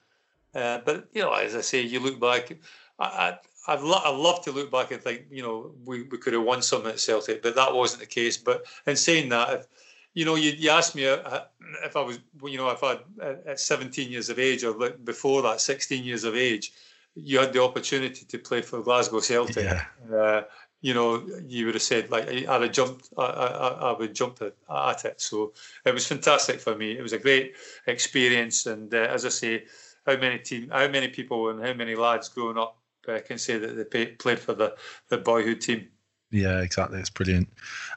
[0.56, 2.52] uh, but you know, as I say, you look back.
[2.98, 3.38] I, I,
[3.68, 6.42] I'd, lo- I'd love to look back and think, you know, we, we could have
[6.42, 8.36] won something at Celtic, but that wasn't the case.
[8.36, 9.66] But in saying that, if,
[10.14, 11.40] you know, you, you asked me uh,
[11.84, 12.98] if I was, you know, if I
[13.46, 16.72] at 17 years of age or before that, 16 years of age,
[17.14, 19.64] you had the opportunity to play for Glasgow Celtic.
[19.64, 19.84] Yeah.
[20.14, 20.42] Uh,
[20.80, 24.42] you know, you would have said like I'd have jumped, I, I, I would jump
[24.42, 25.20] at, at, it.
[25.20, 25.52] So
[25.84, 26.98] it was fantastic for me.
[26.98, 27.54] It was a great
[27.86, 29.64] experience, and uh, as I say,
[30.04, 32.76] how many team, how many people, and how many lads growing up
[33.08, 34.74] uh, can say that they pay, played for the
[35.08, 35.88] the boyhood team.
[36.32, 36.98] Yeah, exactly.
[36.98, 37.46] It's brilliant.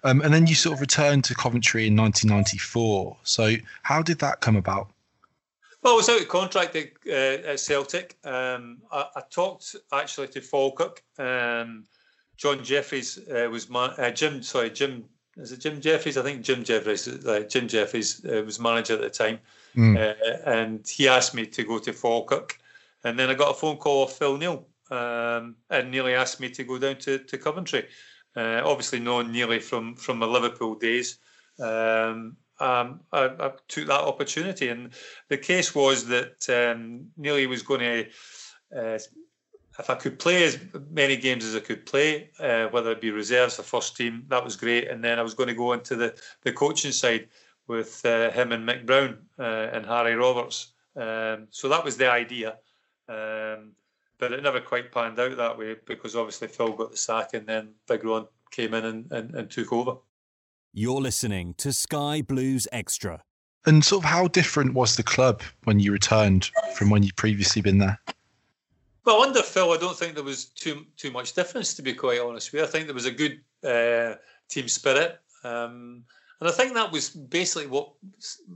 [0.04, 3.18] Um, and then you sort of returned to Coventry in 1994.
[3.24, 4.90] So how did that come about?
[5.82, 8.18] Well, I was out of contract at, uh, at Celtic.
[8.26, 11.02] Um, I, I, talked actually to Falkirk.
[11.18, 11.86] Um,
[12.38, 14.44] John Jeffries uh, was man- uh, Jim.
[14.44, 15.06] Sorry, Jim.
[15.38, 16.18] Is it Jim Jeffries?
[16.18, 17.08] I think Jim Jeffries.
[17.08, 19.40] Uh, Jim Jeffries uh, was manager at the time,
[19.76, 20.16] mm.
[20.46, 22.58] and he asked me to go to Falkirk.
[23.04, 26.50] And then I got a phone call of Phil Neal, um, and Nealy asked me
[26.50, 27.86] to go down to, to Coventry.
[28.36, 31.20] Uh, obviously known Nealy from from my Liverpool days.
[31.60, 34.92] Um, um, I, I, took that opportunity, and
[35.30, 38.06] the case was that um, Nealy was going to
[38.76, 39.00] uh,
[39.80, 40.60] if I could play as
[40.90, 44.44] many games as I could play, uh, whether it be reserves or first team, that
[44.44, 44.88] was great.
[44.88, 47.28] And then I was going to go into the, the coaching side
[47.68, 50.74] with uh, him and Mick Brown uh, and Harry Roberts.
[50.96, 52.58] Um, so that was the idea.
[53.10, 53.74] Um,
[54.18, 57.48] but it never quite panned out that way because obviously Phil got the sack and
[57.48, 59.98] then Big Ron came in and, and, and took over.
[60.74, 63.24] You're listening to Sky Blues Extra.
[63.66, 67.62] And sort of how different was the club when you returned from when you'd previously
[67.62, 68.00] been there?
[69.06, 71.74] Well, under Phil, I don't think there was too too much difference.
[71.76, 74.16] To be quite honest with you, I think there was a good uh,
[74.50, 76.04] team spirit, um,
[76.40, 77.92] and I think that was basically what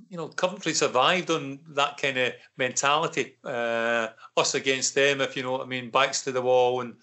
[0.09, 0.27] you know.
[0.27, 5.61] Coventry survived on that kind of mentality, uh, us against them, if you know what
[5.61, 6.95] I mean, backs to the wall, and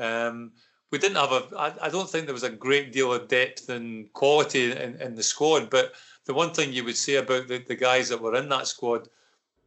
[0.00, 0.52] um,
[0.90, 1.56] we didn't have a.
[1.58, 5.14] I, I don't think there was a great deal of depth and quality in, in
[5.14, 5.94] the squad, but
[6.26, 9.08] the one thing you would say about the, the guys that were in that squad,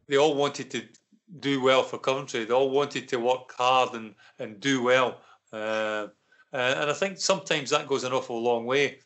[0.08, 0.82] they all wanted to
[1.40, 2.44] do well for Coventry.
[2.44, 5.20] They all wanted to work hard and, and do well.
[5.52, 6.08] Uh,
[6.52, 9.00] and I think sometimes that goes an awful long way.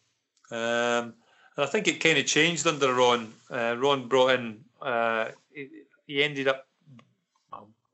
[0.51, 1.15] Um,
[1.59, 3.33] and I think it kind of changed under Ron.
[3.51, 5.69] Uh, Ron brought in, uh, he,
[6.07, 6.69] he, ended up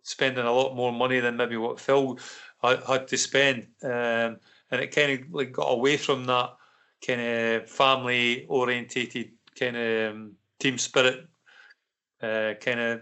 [0.02, 2.18] spending a lot more money than maybe what Phil
[2.62, 3.66] had, to spend.
[3.82, 4.36] Um,
[4.70, 6.54] and it kind of like got away from that
[7.06, 11.26] kind of family orientated kind of um, team spirit,
[12.22, 13.00] uh, kind of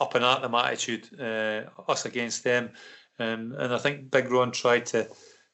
[0.00, 2.68] up and at them attitude, uh, us against them,
[3.20, 5.08] um, and I think Big Ron tried to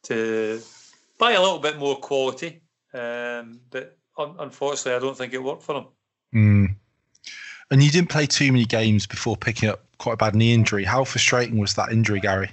[0.05, 0.63] to
[1.19, 2.63] buy a little bit more quality,
[2.95, 5.87] um, but un- unfortunately, I don't think it worked for him.
[6.35, 6.77] Mm.
[7.71, 10.85] And you didn't play too many games before picking up quite a bad knee injury.
[10.85, 12.51] How frustrating was that injury, Gary?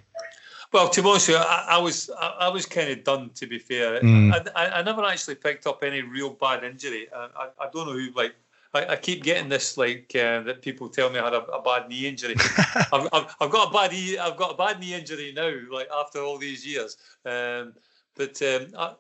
[0.73, 3.31] Well, to be honest, I, I was I, I, was kind of done.
[3.35, 4.51] To be fair, mm.
[4.55, 7.07] I, I, never actually picked up any real bad injury.
[7.15, 8.35] I, I don't know who like
[8.73, 11.89] I, keep getting this like uh, that people tell me I had a, a bad
[11.89, 12.35] knee injury.
[12.91, 15.87] I've, I've, I've, got a bad knee, I've got a bad knee injury now, like
[15.93, 16.97] after all these years.
[17.25, 17.73] Um,
[18.15, 18.93] but um, I,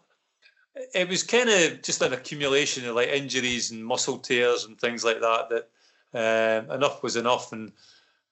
[0.93, 5.03] it was kind of just an accumulation of like injuries and muscle tears and things
[5.03, 5.49] like that.
[5.49, 5.69] That
[6.13, 7.71] um, enough was enough, and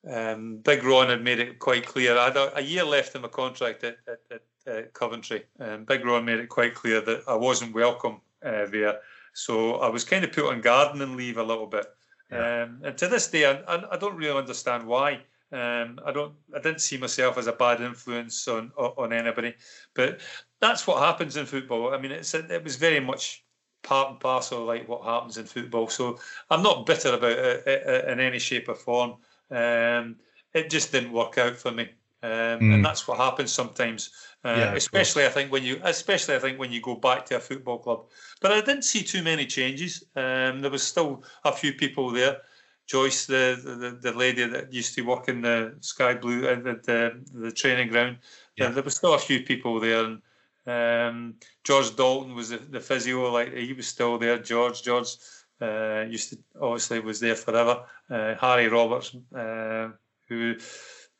[0.10, 2.18] um, Big Ron had made it quite clear.
[2.18, 6.06] I had a, a year left in my contract at, at, at, Coventry, and Big
[6.06, 9.00] Ron made it quite clear that I wasn't welcome uh, there.
[9.34, 11.86] So I was kind of put on gardening leave a little bit.
[12.32, 12.64] Yeah.
[12.64, 15.22] Um, and to this day, I, I, don't really understand why.
[15.56, 16.34] Um, I don't.
[16.53, 19.53] I didn't see myself as a bad influence on on anybody,
[19.93, 20.20] but
[20.60, 21.93] that's what happens in football.
[21.93, 23.45] I mean, it's it was very much
[23.82, 25.88] part and parcel like what happens in football.
[25.88, 29.16] So I'm not bitter about it in any shape or form.
[29.49, 30.18] Um,
[30.53, 31.89] it just didn't work out for me,
[32.22, 32.74] um, mm.
[32.74, 34.10] and that's what happens sometimes.
[34.43, 37.38] Uh, yeah, especially I think when you, especially I think when you go back to
[37.38, 38.08] a football club.
[38.41, 40.03] But I didn't see too many changes.
[40.18, 42.41] Um, there was still a few people there.
[42.88, 46.80] Joyce, the, the the lady that used to work in the Sky Blue uh, the,
[46.84, 48.18] the, the training ground,
[48.58, 48.70] yeah.
[48.70, 50.06] there was still a few people there.
[50.06, 50.22] And
[50.68, 54.38] um, George Dalton was the, the, physio, like he was still there.
[54.38, 55.16] George, George
[55.62, 57.84] uh, used to obviously was there forever.
[58.10, 59.90] Uh, Harry Roberts, uh,
[60.28, 60.56] who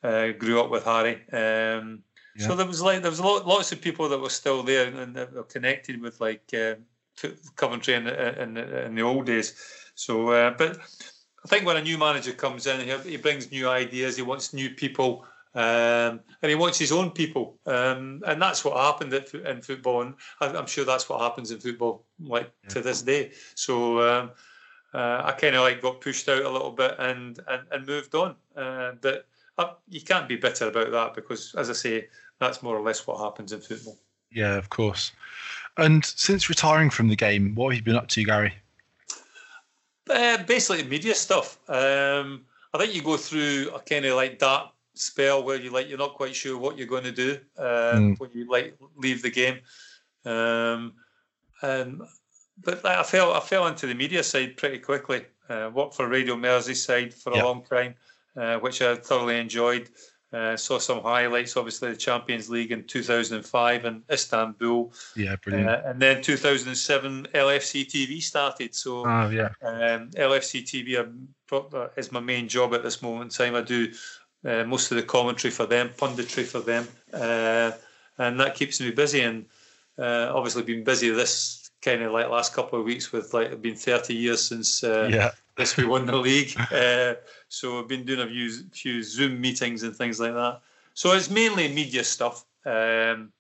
[0.04, 1.16] uh, grew up with Harry.
[1.32, 2.04] Um,
[2.36, 2.48] yeah.
[2.48, 5.34] So there was like there was lots of people that were still there and that
[5.34, 6.76] were connected with like uh,
[7.56, 9.56] Coventry in, in, in the old days.
[9.96, 10.80] So, uh, but
[11.46, 14.16] I think when a new manager comes in, he, he brings new ideas.
[14.16, 18.78] He wants new people, um, and he wants his own people, um, and that's what
[18.78, 20.02] happened at, in football.
[20.02, 22.70] And I'm sure that's what happens in football, like yeah.
[22.70, 23.32] to this day.
[23.54, 24.02] So.
[24.02, 24.32] Um,
[24.94, 28.16] uh, I kind of like got pushed out a little bit and and, and moved
[28.16, 28.34] on.
[28.56, 29.28] Uh, but
[29.58, 32.08] uh, you can't be bitter about that because, as I say,
[32.40, 33.98] that's more or less what happens in football.
[34.32, 35.12] Yeah, of course.
[35.78, 38.54] And since retiring from the game, what have you been up to, Gary?
[40.10, 41.58] Uh, basically, media stuff.
[41.70, 45.90] Um, I think you go through a kind of like dark spell where you like
[45.90, 48.20] you're not quite sure what you're going to do uh, mm.
[48.20, 49.60] when you like leave the game.
[50.26, 50.94] Um,
[51.62, 52.02] and
[52.64, 55.26] but like, I fell I fell into the media side pretty quickly.
[55.50, 57.46] Uh, worked for Radio Merseyside for a yep.
[57.46, 57.96] long time,
[58.36, 59.90] uh, which I thoroughly enjoyed.
[60.36, 64.92] Uh, saw some highlights, obviously the Champions League in 2005 in Istanbul.
[65.16, 65.70] Yeah, brilliant.
[65.70, 68.76] Uh, and then 2007, LFC TV started.
[68.76, 69.50] So, oh, yeah.
[69.62, 73.56] Um, LFC TV uh, is my main job at this moment in time.
[73.56, 73.94] I do
[74.44, 77.72] uh, most of the commentary for them, punditry for them, uh,
[78.18, 79.22] and that keeps me busy.
[79.22, 79.46] And
[79.98, 83.62] uh, obviously, been busy this kind of like last couple of weeks with like it's
[83.62, 85.32] been 30 years since yeah.
[85.58, 86.56] Since we won the league.
[87.48, 90.60] So I've been doing a few, few Zoom meetings and things like that.
[90.94, 93.32] So it's mainly media stuff, um,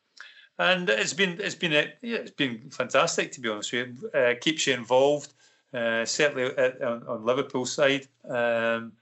[0.57, 4.09] and it's been it's been a, yeah, it's been fantastic to be honest with you.
[4.09, 5.33] Uh, keeps you involved,
[5.73, 8.07] uh, certainly at, on, on Liverpool side.
[8.29, 8.93] Um,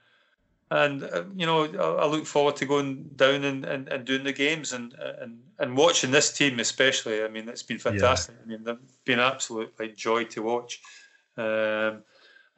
[0.70, 4.24] and uh, you know I, I, look forward to going down and, and, and doing
[4.24, 7.22] the games and, and and watching this team especially.
[7.22, 8.34] I mean, it's been fantastic.
[8.36, 8.42] Yeah.
[8.42, 10.80] I mean, they've been absolute like joy to watch.
[11.36, 12.02] Um,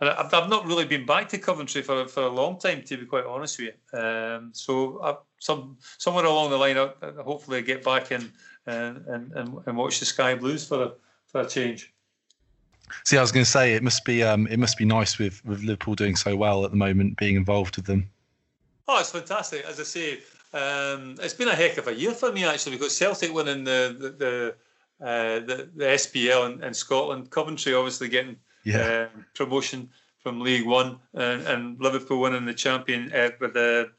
[0.00, 2.96] and I've, I've not really been back to Coventry for for a long time, to
[2.96, 3.98] be quite honest with you.
[3.98, 6.90] Um, so I, some somewhere along the line, I,
[7.22, 8.30] hopefully I get back and
[8.66, 10.92] and, and and watch the Sky Blues for a
[11.26, 11.92] for a change.
[13.04, 15.44] See, I was going to say it must be um, it must be nice with
[15.44, 18.08] with Liverpool doing so well at the moment, being involved with them.
[18.88, 19.64] Oh, it's fantastic.
[19.64, 20.18] As I say,
[20.52, 23.96] um, it's been a heck of a year for me actually because Celtic winning the
[23.98, 24.54] the the,
[25.04, 28.36] uh, the, the SPL in, in, Scotland, Coventry obviously getting
[28.66, 29.08] yeah.
[29.14, 29.88] uh, promotion
[30.18, 33.90] from League One, and, and Liverpool winning the champion uh, with the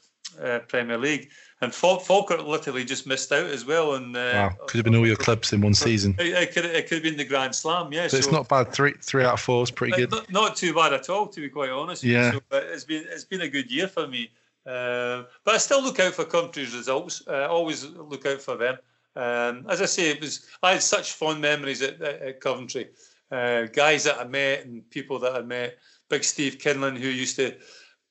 [0.41, 1.29] uh, Premier League
[1.61, 3.95] and Fal- Falkirk literally just missed out as well.
[3.95, 6.15] And uh, wow, could have been all your clubs in one season.
[6.19, 8.07] It, it, could it could have been the Grand Slam, yeah.
[8.07, 8.71] so, it's not bad.
[8.71, 10.11] Three three out of four is pretty good.
[10.11, 12.03] Not, not, too bad at all, to be quite honest.
[12.03, 14.29] Yeah, so, it's been it's been a good year for me.
[14.65, 17.23] Uh, but I still look out for Coventry's results.
[17.27, 18.77] Uh, always look out for them.
[19.15, 22.89] Um, as I say, it was I had such fond memories at, at, at Coventry.
[23.31, 25.77] Uh, guys that I met and people that I met.
[26.09, 27.55] Big Steve Kinlan, who used to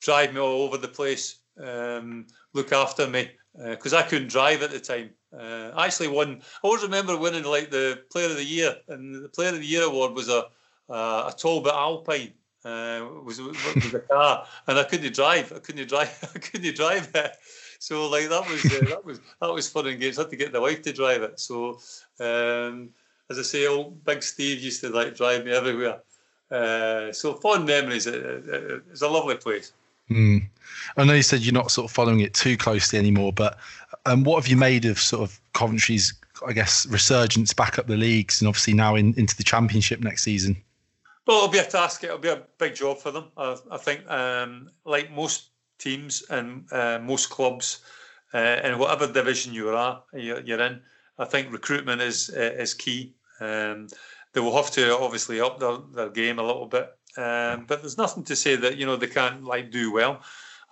[0.00, 3.30] drive me all over the place, um, look after me
[3.70, 5.10] because uh, I couldn't drive at the time.
[5.32, 6.40] Uh, I actually won.
[6.42, 9.66] I always remember winning like the Player of the Year, and the Player of the
[9.66, 10.44] Year award was a
[10.88, 12.32] uh, a Talbot Alpine.
[12.64, 15.52] Uh, was was a car, and I couldn't drive.
[15.52, 16.30] I couldn't drive.
[16.34, 17.32] I couldn't drive it.
[17.78, 20.18] So like that was uh, that was that was fun and games.
[20.18, 21.38] I had to get the wife to drive it.
[21.38, 21.78] So
[22.20, 22.90] um,
[23.30, 26.00] as I say, old Big Steve used to like drive me everywhere.
[26.50, 28.06] Uh, so fond memories.
[28.06, 29.72] it's a lovely place.
[30.10, 30.48] Mm.
[30.96, 33.58] I know you said you're not sort of following it too closely anymore, but
[34.04, 36.14] um, what have you made of sort of Coventry's,
[36.46, 40.22] I guess, resurgence back up the leagues and obviously now in, into the championship next
[40.22, 40.56] season?
[41.26, 42.04] Well, it'll be a task.
[42.04, 43.24] It'll be a big job for them.
[43.36, 47.80] I, I think, um, like most teams and uh, most clubs,
[48.32, 50.80] uh, in whatever division you are you're, you're in,
[51.18, 53.14] I think recruitment is uh, is key.
[53.40, 53.88] Um,
[54.32, 57.98] they will have to obviously up their, their game a little bit um, but there's
[57.98, 60.22] nothing to say that you know they can't like do well.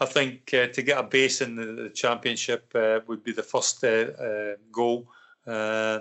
[0.00, 3.42] I think uh, to get a base in the, the championship uh, would be the
[3.42, 5.08] first uh, uh goal,
[5.46, 6.00] uh,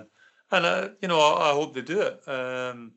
[0.50, 2.28] and uh, you know I, I, hope they do it.
[2.28, 2.92] Um,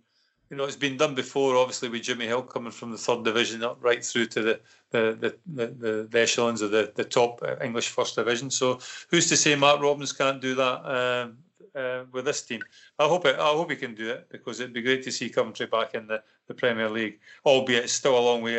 [0.49, 3.63] you know it's been done before, obviously with Jimmy Hill coming from the third division
[3.63, 4.59] up right through to the
[4.91, 8.49] the the, the, the echelons of the, the top English first division.
[8.49, 10.85] So who's to say Mark Robins can't do that?
[10.85, 11.37] Um,
[11.77, 12.61] uh, with this team.
[12.99, 15.29] I hope it, I hope he can do it because it'd be great to see
[15.29, 18.57] Coventry back in the, the Premier League, albeit it's still a long way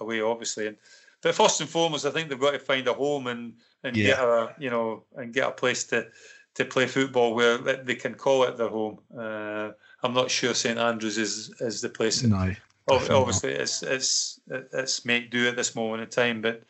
[0.00, 0.68] away, obviously.
[0.68, 0.76] And,
[1.22, 4.08] but first and foremost, I think they've got to find a home and, and yeah.
[4.08, 6.08] get a you know and get a place to
[6.54, 8.98] to play football where they can call it their home.
[9.16, 9.70] Uh,
[10.02, 12.22] I'm not sure St Andrews is is the place.
[12.22, 12.54] No.
[12.88, 16.64] Obviously, it's it's it's make do at this moment in time, but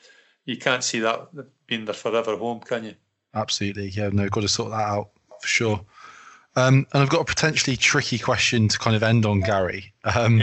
[0.45, 1.29] you can't see that
[1.67, 2.95] being their forever home, can you?
[3.35, 4.11] Absolutely, yeah.
[4.13, 5.11] No, got to sort that out
[5.43, 5.85] for sure.
[6.55, 9.93] Um, and I've got a potentially tricky question to kind of end on, Gary.
[10.05, 10.43] Um,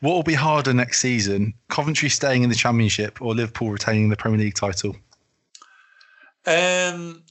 [0.00, 1.54] what will be harder next season?
[1.68, 4.96] Coventry staying in the Championship or Liverpool retaining the Premier League title?
[6.46, 7.22] Um,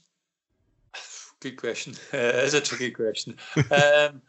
[1.39, 1.93] good question.
[2.13, 3.35] Uh, it is a tricky question.
[3.55, 4.21] Um,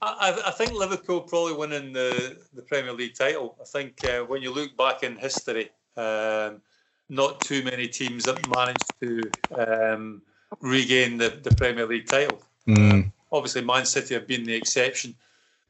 [0.00, 3.56] I, I, think Liverpool probably winning the, the Premier League title.
[3.60, 6.60] I think uh, when you look back in history, um,
[7.08, 9.22] not too many teams have managed to
[9.56, 10.22] um,
[10.60, 12.42] regain the, the Premier League title.
[12.66, 13.12] Mm.
[13.30, 15.14] obviously, Man City have been the exception.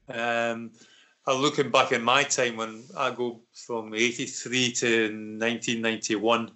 [0.09, 0.71] Um,
[1.27, 4.87] looking back in my time when I go from 83 to
[5.39, 6.51] 1991,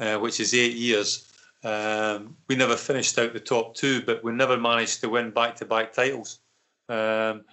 [0.00, 1.32] uh, which is eight years.
[1.62, 5.92] Um, we never finished out the top two, but we never managed to win back-to-back
[5.92, 6.38] titles.
[6.88, 7.44] Um,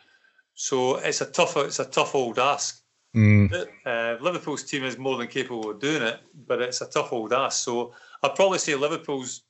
[0.53, 2.81] so it's a tough, it's a tough old ask.
[3.15, 3.67] Mm.
[3.85, 7.33] Uh, Liverpool's team is more than capable of doing it, but it's a tough old
[7.33, 7.63] ask.
[7.63, 9.41] So I'd probably say Liverpool's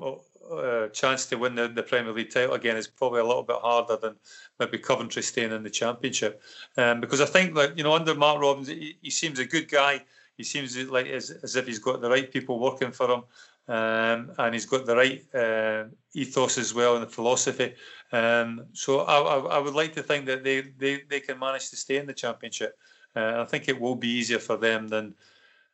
[0.00, 3.56] uh, chance to win the, the Premier League title again is probably a little bit
[3.56, 4.16] harder than
[4.58, 6.42] maybe Coventry staying in the Championship.
[6.76, 9.68] Um, because I think that you know under Mark Robins, he, he seems a good
[9.68, 10.04] guy.
[10.36, 13.22] He seems like as, as if he's got the right people working for him,
[13.68, 15.84] um, and he's got the right uh,
[16.14, 17.74] ethos as well and the philosophy.
[18.12, 21.70] Um, so I, I, I, would like to think that they, they, they can manage
[21.70, 22.76] to stay in the Championship.
[23.16, 25.14] Uh, I think it will be easier for them than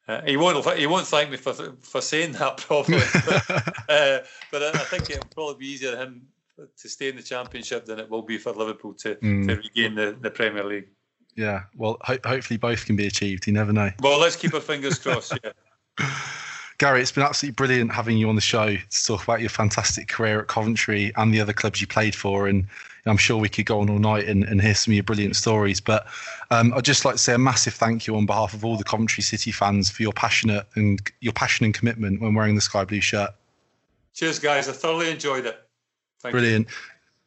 [0.08, 0.78] uh, he won't.
[0.78, 3.50] He won't thank me for for saying that probably, but,
[3.88, 4.18] uh,
[4.50, 6.22] but I think it'll probably be easier for him
[6.76, 9.46] to stay in the championship than it will be for Liverpool to, mm.
[9.46, 10.88] to regain the, the Premier League.
[11.36, 13.46] Yeah, well, ho- hopefully both can be achieved.
[13.46, 13.90] You never know.
[14.00, 15.38] Well, let's keep our fingers crossed.
[15.44, 16.10] Yeah.
[16.78, 20.06] Gary, it's been absolutely brilliant having you on the show to talk about your fantastic
[20.06, 22.46] career at Coventry and the other clubs you played for.
[22.46, 22.68] And
[23.04, 25.34] I'm sure we could go on all night and, and hear some of your brilliant
[25.34, 25.80] stories.
[25.80, 26.06] But
[26.52, 28.84] um, I'd just like to say a massive thank you on behalf of all the
[28.84, 32.84] Coventry City fans for your passionate and your passion and commitment when wearing the sky
[32.84, 33.30] blue shirt.
[34.14, 34.68] Cheers, guys.
[34.68, 35.58] I thoroughly enjoyed it.
[36.20, 36.68] Thank brilliant.
[36.68, 36.74] You.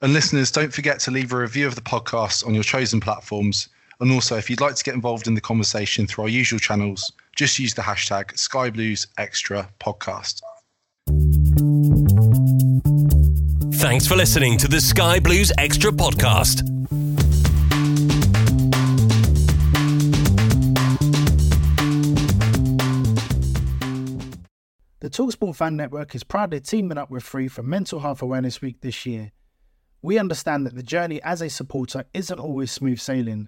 [0.04, 3.68] And listeners, don't forget to leave a review of the podcast on your chosen platforms.
[4.02, 7.14] And also, if you'd like to get involved in the conversation through our usual channels,
[7.36, 10.42] just use the hashtag Sky Blues Extra Podcast.
[13.76, 16.66] Thanks for listening to the Sky Blues Extra Podcast.
[25.02, 28.82] The Talksport Fan Network is proudly teaming up with Free for Mental Health Awareness Week
[28.82, 29.32] this year.
[30.02, 33.48] We understand that the journey as a supporter isn't always smooth sailing,